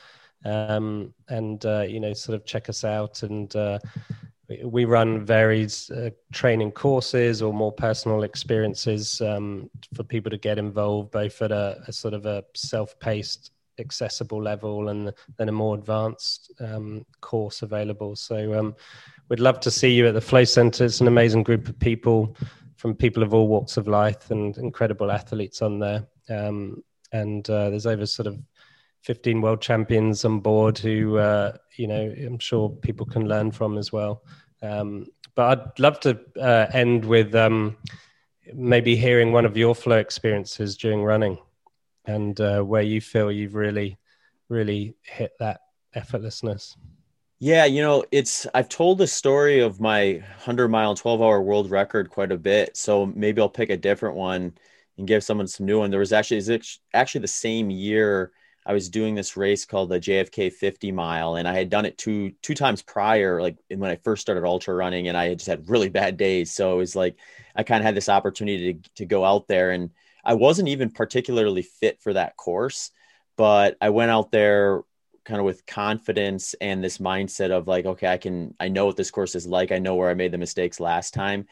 [0.45, 3.23] um, and, uh, you know, sort of check us out.
[3.23, 3.80] And, uh,
[4.63, 10.57] we run varied uh, training courses or more personal experiences um, for people to get
[10.57, 15.75] involved, both at a, a sort of a self-paced, accessible level, and then a more
[15.75, 18.15] advanced um, course available.
[18.15, 18.75] So um,
[19.30, 20.86] we'd love to see you at the Flow Centre.
[20.86, 22.36] It's an amazing group of people
[22.75, 26.05] from people of all walks of life and incredible athletes on there.
[26.30, 28.39] Um, and uh, there's over sort of
[29.03, 33.78] 15 world champions on board who, uh, you know, I'm sure people can learn from
[33.78, 34.23] as well.
[34.61, 37.78] Um, but I'd love to uh, end with um,
[38.53, 41.38] maybe hearing one of your flow experiences during running
[42.05, 43.97] and uh, where you feel you've really,
[44.49, 45.61] really hit that
[45.95, 46.75] effortlessness.
[47.39, 51.69] Yeah, you know, it's I've told the story of my 100 mile 12 hour world
[51.69, 52.75] record quite a bit.
[52.75, 54.53] So maybe I'll pick a different one
[54.97, 55.91] and give someone some new one.
[55.91, 58.31] There was actually is actually the same year
[58.65, 61.97] I was doing this race called the JFK 50 mile, and I had done it
[61.99, 65.47] two two times prior, like when I first started ultra running, and I had just
[65.47, 66.51] had really bad days.
[66.53, 67.17] So it was like
[67.55, 69.91] I kind of had this opportunity to to go out there, and
[70.25, 72.91] I wasn't even particularly fit for that course,
[73.38, 74.81] but I went out there
[75.28, 78.95] kind of with confidence and this mindset of like, okay, I can, I know what
[78.95, 79.71] this course is like.
[79.71, 81.45] I know where I made the mistakes last time.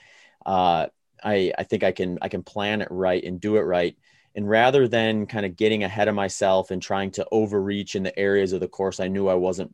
[0.45, 0.88] Uh,
[1.23, 3.97] I I think I can I can plan it right and do it right
[4.36, 8.17] and rather than kind of getting ahead of myself and trying to overreach in the
[8.17, 9.73] areas of the course I knew I wasn't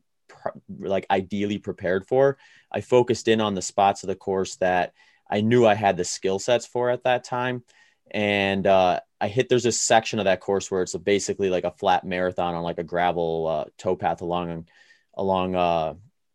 [0.78, 2.38] like ideally prepared for.
[2.70, 4.94] I focused in on the spots of the course that
[5.30, 7.64] I knew I had the skill sets for at that time.
[8.12, 11.70] And uh, I hit there's a section of that course where it's basically like a
[11.70, 14.66] flat marathon on like a gravel uh, towpath along
[15.14, 15.94] along uh,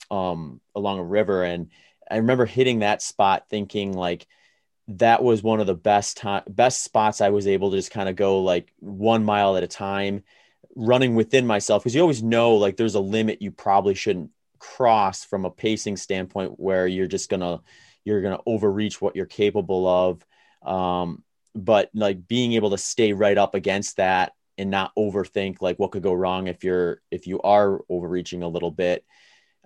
[0.10, 1.44] um, along a river.
[1.44, 1.70] And
[2.10, 4.28] I remember hitting that spot thinking like
[4.90, 8.10] that was one of the best time best spots I was able to just kind
[8.10, 10.24] of go like one mile at a time
[10.76, 15.26] running within myself because you always know like there's a limit you probably shouldn't cross
[15.26, 17.62] from a pacing standpoint where you're just gonna
[18.06, 20.26] you're gonna overreach what you're capable of
[20.62, 21.24] um,
[21.66, 25.92] but like being able to stay right up against that and not overthink like what
[25.92, 29.06] could go wrong if you're if you are overreaching a little bit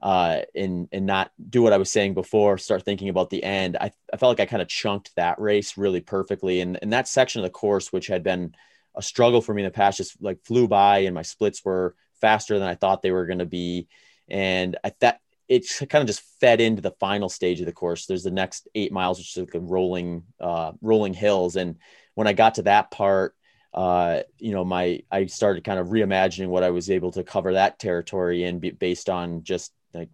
[0.02, 3.78] uh, and and not do what I was saying before, start thinking about the end.
[3.80, 7.08] I, I felt like I kind of chunked that race really perfectly, and and that
[7.08, 8.56] section of the course, which had been
[8.96, 11.96] a struggle for me in the past, just like flew by, and my splits were
[12.20, 13.88] faster than I thought they were going to be,
[14.28, 15.20] and I that
[15.52, 18.06] it kind of just fed into the final stage of the course.
[18.06, 21.76] There's the next eight miles, which is like rolling uh, rolling hills, and
[22.16, 23.36] when I got to that part,
[23.74, 27.54] uh, you know, my I started kind of reimagining what I was able to cover
[27.54, 30.10] that territory in based on just like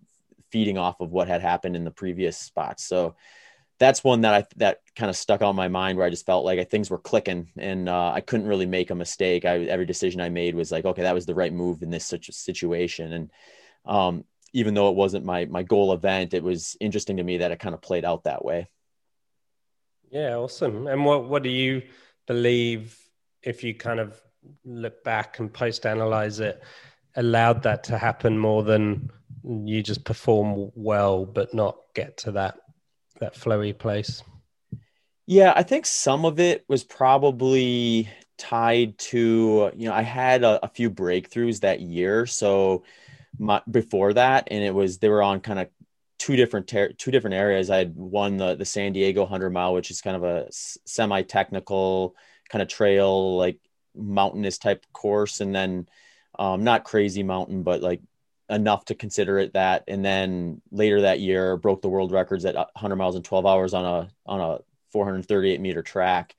[0.50, 2.84] feeding off of what had happened in the previous spots.
[2.84, 3.16] So
[3.78, 6.46] that's one that I that kind of stuck on my mind where I just felt
[6.46, 9.46] like things were clicking and uh, I couldn't really make a mistake.
[9.46, 12.06] I every decision I made was like, okay, that was the right move in this
[12.06, 13.14] such a situation.
[13.14, 13.32] And
[13.86, 14.24] um,
[14.54, 17.60] even though it wasn't my my goal event, it was interesting to me that it
[17.60, 18.70] kind of played out that way.
[20.10, 20.88] Yeah, awesome.
[20.88, 21.84] And what what do you
[22.28, 23.00] believe
[23.42, 24.22] if you kind of
[24.66, 26.62] look back and post analyze it
[27.16, 29.10] allowed that to happen more than
[29.44, 32.58] you just perform well but not get to that
[33.20, 34.24] that flowy place
[35.26, 40.64] yeah i think some of it was probably tied to you know i had a,
[40.64, 42.84] a few breakthroughs that year so
[43.40, 45.68] my, before that and it was they were on kind of
[46.18, 49.74] two different ter- two different areas i had won the the san diego 100 mile
[49.74, 52.16] which is kind of a semi technical
[52.50, 53.60] kind of trail like
[53.96, 55.88] mountainous type course and then
[56.40, 58.02] um, not crazy mountain but like
[58.50, 59.84] enough to consider it that.
[59.88, 63.74] And then later that year, broke the world records at 100 miles in 12 hours
[63.74, 64.60] on a on a
[64.92, 66.36] 438 meter track.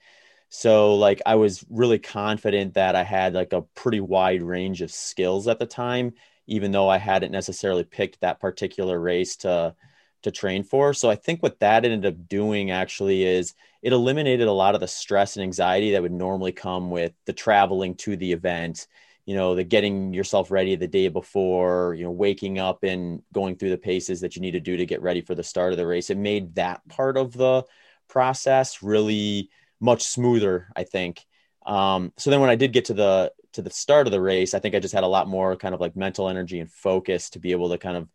[0.49, 4.91] So like I was really confident that I had like a pretty wide range of
[4.91, 6.15] skills at the time,
[6.49, 9.75] even though I hadn't necessarily picked that particular race to
[10.23, 10.93] to train for.
[10.95, 14.81] So I think what that ended up doing actually is it eliminated a lot of
[14.81, 18.89] the stress and anxiety that would normally come with the traveling to the event
[19.29, 23.55] you know the getting yourself ready the day before you know waking up and going
[23.57, 25.77] through the paces that you need to do to get ready for the start of
[25.77, 27.63] the race it made that part of the
[28.09, 31.27] process really much smoother i think
[31.67, 34.55] um, so then when i did get to the to the start of the race
[34.55, 37.29] i think i just had a lot more kind of like mental energy and focus
[37.29, 38.09] to be able to kind of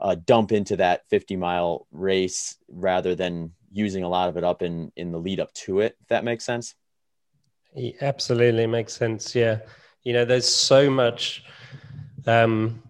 [0.00, 4.62] uh, dump into that 50 mile race rather than using a lot of it up
[4.62, 6.74] in in the lead up to it if that makes sense
[8.00, 9.58] absolutely makes sense yeah
[10.04, 11.44] you know, there's so much.
[12.26, 12.82] Um,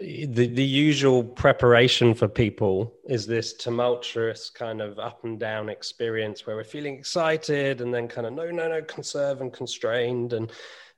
[0.00, 6.46] the the usual preparation for people is this tumultuous kind of up and down experience
[6.46, 10.52] where we're feeling excited and then kind of no no no conserve and constrained and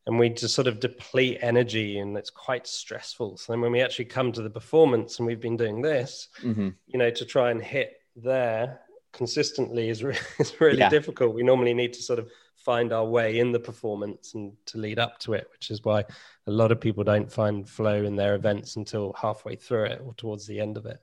[0.07, 3.81] and we just sort of deplete energy and it's quite stressful so then when we
[3.81, 6.71] actually come to the performance and we've been doing this mm-hmm.
[6.87, 8.81] you know to try and hit there
[9.13, 10.89] consistently is, re- is really yeah.
[10.89, 12.29] difficult we normally need to sort of
[12.69, 16.05] find our way in the performance and to lead up to it, which is why
[16.47, 20.13] a lot of people don't find flow in their events until halfway through it or
[20.19, 21.01] towards the end of it.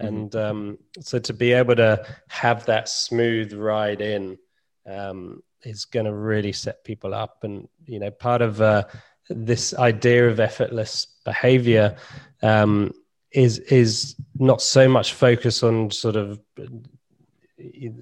[0.00, 0.06] Mm-hmm.
[0.08, 4.38] And um, so to be able to have that smooth ride in
[4.86, 7.44] um, is going to really set people up.
[7.44, 8.82] And, you know, part of uh,
[9.30, 11.96] this idea of effortless behavior
[12.42, 12.92] um,
[13.30, 16.40] is is not so much focus on sort of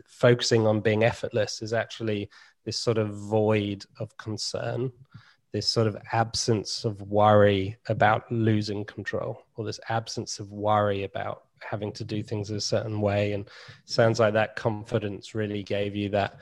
[0.06, 2.30] focusing on being effortless is actually
[2.66, 4.92] this sort of void of concern,
[5.52, 11.44] this sort of absence of worry about losing control, or this absence of worry about
[11.62, 13.32] having to do things a certain way.
[13.32, 13.48] And
[13.86, 16.40] sounds like that confidence really gave you that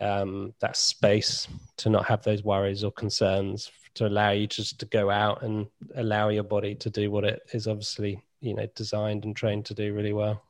[0.00, 1.46] um, that space
[1.76, 5.66] to not have those worries or concerns to allow you just to go out and
[5.94, 9.74] allow your body to do what it is obviously you know designed and trained to
[9.74, 10.42] do really well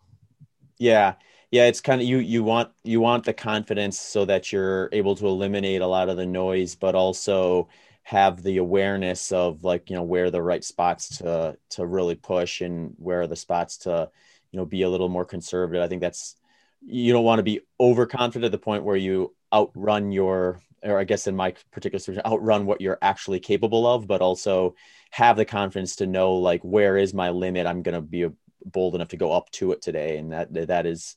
[0.78, 1.14] yeah
[1.52, 5.14] yeah it's kind of you you want you want the confidence so that you're able
[5.14, 7.68] to eliminate a lot of the noise but also
[8.02, 12.60] have the awareness of like you know where the right spots to to really push
[12.60, 14.10] and where are the spots to
[14.50, 16.34] you know be a little more conservative i think that's
[16.80, 21.04] you don't want to be overconfident at the point where you outrun your or I
[21.04, 24.74] guess in my particular situation, outrun what you're actually capable of, but also
[25.12, 27.68] have the confidence to know like where is my limit.
[27.68, 28.26] I'm going to be
[28.64, 31.14] bold enough to go up to it today, and that that is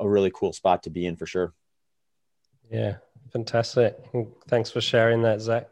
[0.00, 1.52] a really cool spot to be in for sure.
[2.70, 2.96] Yeah,
[3.32, 3.96] fantastic.
[4.48, 5.68] Thanks for sharing that, Zach.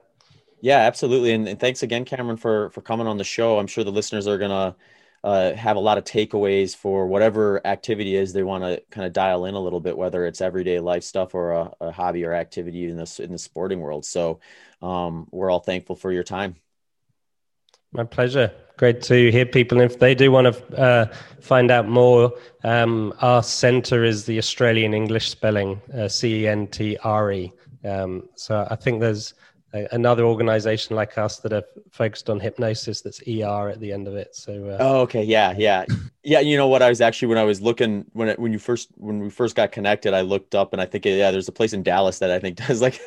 [0.61, 3.59] Yeah, absolutely, and, and thanks again, Cameron, for for coming on the show.
[3.59, 4.75] I'm sure the listeners are gonna
[5.23, 9.13] uh, have a lot of takeaways for whatever activity is they want to kind of
[9.13, 12.33] dial in a little bit, whether it's everyday life stuff or a, a hobby or
[12.33, 14.05] activity in this in the sporting world.
[14.05, 14.41] So
[14.81, 16.57] um, we're all thankful for your time.
[17.93, 18.53] My pleasure.
[18.79, 19.81] Great to hear people.
[19.81, 21.07] And if they do want to uh,
[21.41, 22.33] find out more,
[22.63, 27.53] um, our center is the Australian English spelling, uh, C E N T R E.
[27.85, 29.33] Um, so I think there's
[29.93, 34.15] another organization like us that are focused on hypnosis that's er at the end of
[34.15, 34.35] it.
[34.35, 35.23] So uh, oh okay.
[35.23, 35.85] Yeah yeah.
[36.23, 36.83] Yeah you know what?
[36.83, 39.55] I was actually when i was looking when it, when you first when we first
[39.55, 42.31] got connected i looked up and i think yeah there's a place in dallas that
[42.31, 43.01] i think does like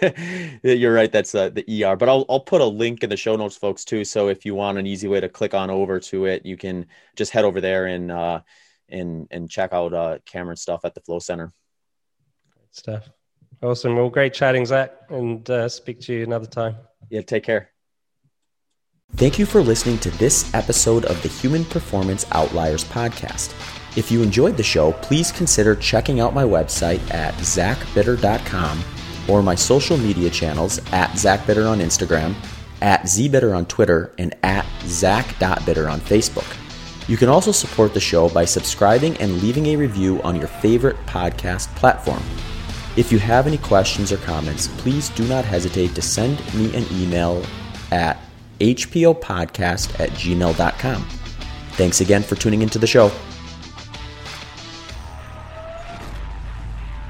[0.63, 3.35] you're right that's uh, the er but I'll, I'll put a link in the show
[3.35, 4.03] notes folks too.
[4.03, 6.85] So if you want an easy way to click on over to it you can
[7.15, 8.41] just head over there and uh
[8.89, 11.51] and and check out uh cameron stuff at the flow centre.
[12.51, 13.09] Great stuff
[13.61, 13.95] Awesome.
[13.95, 16.75] Well, great chatting, Zach, and uh, speak to you another time.
[17.09, 17.71] Yeah, take care.
[19.15, 23.53] Thank you for listening to this episode of the Human Performance Outliers podcast.
[23.97, 28.83] If you enjoyed the show, please consider checking out my website at zachbitter.com
[29.27, 32.35] or my social media channels at zachbitter on Instagram,
[32.81, 36.55] at zbitter on Twitter, and at zach.bitter on Facebook.
[37.09, 40.97] You can also support the show by subscribing and leaving a review on your favorite
[41.07, 42.21] podcast platform.
[42.97, 46.85] If you have any questions or comments, please do not hesitate to send me an
[46.91, 47.43] email
[47.91, 48.17] at
[48.59, 51.07] hpopodcast at gmail.com.
[51.71, 53.11] Thanks again for tuning into the show.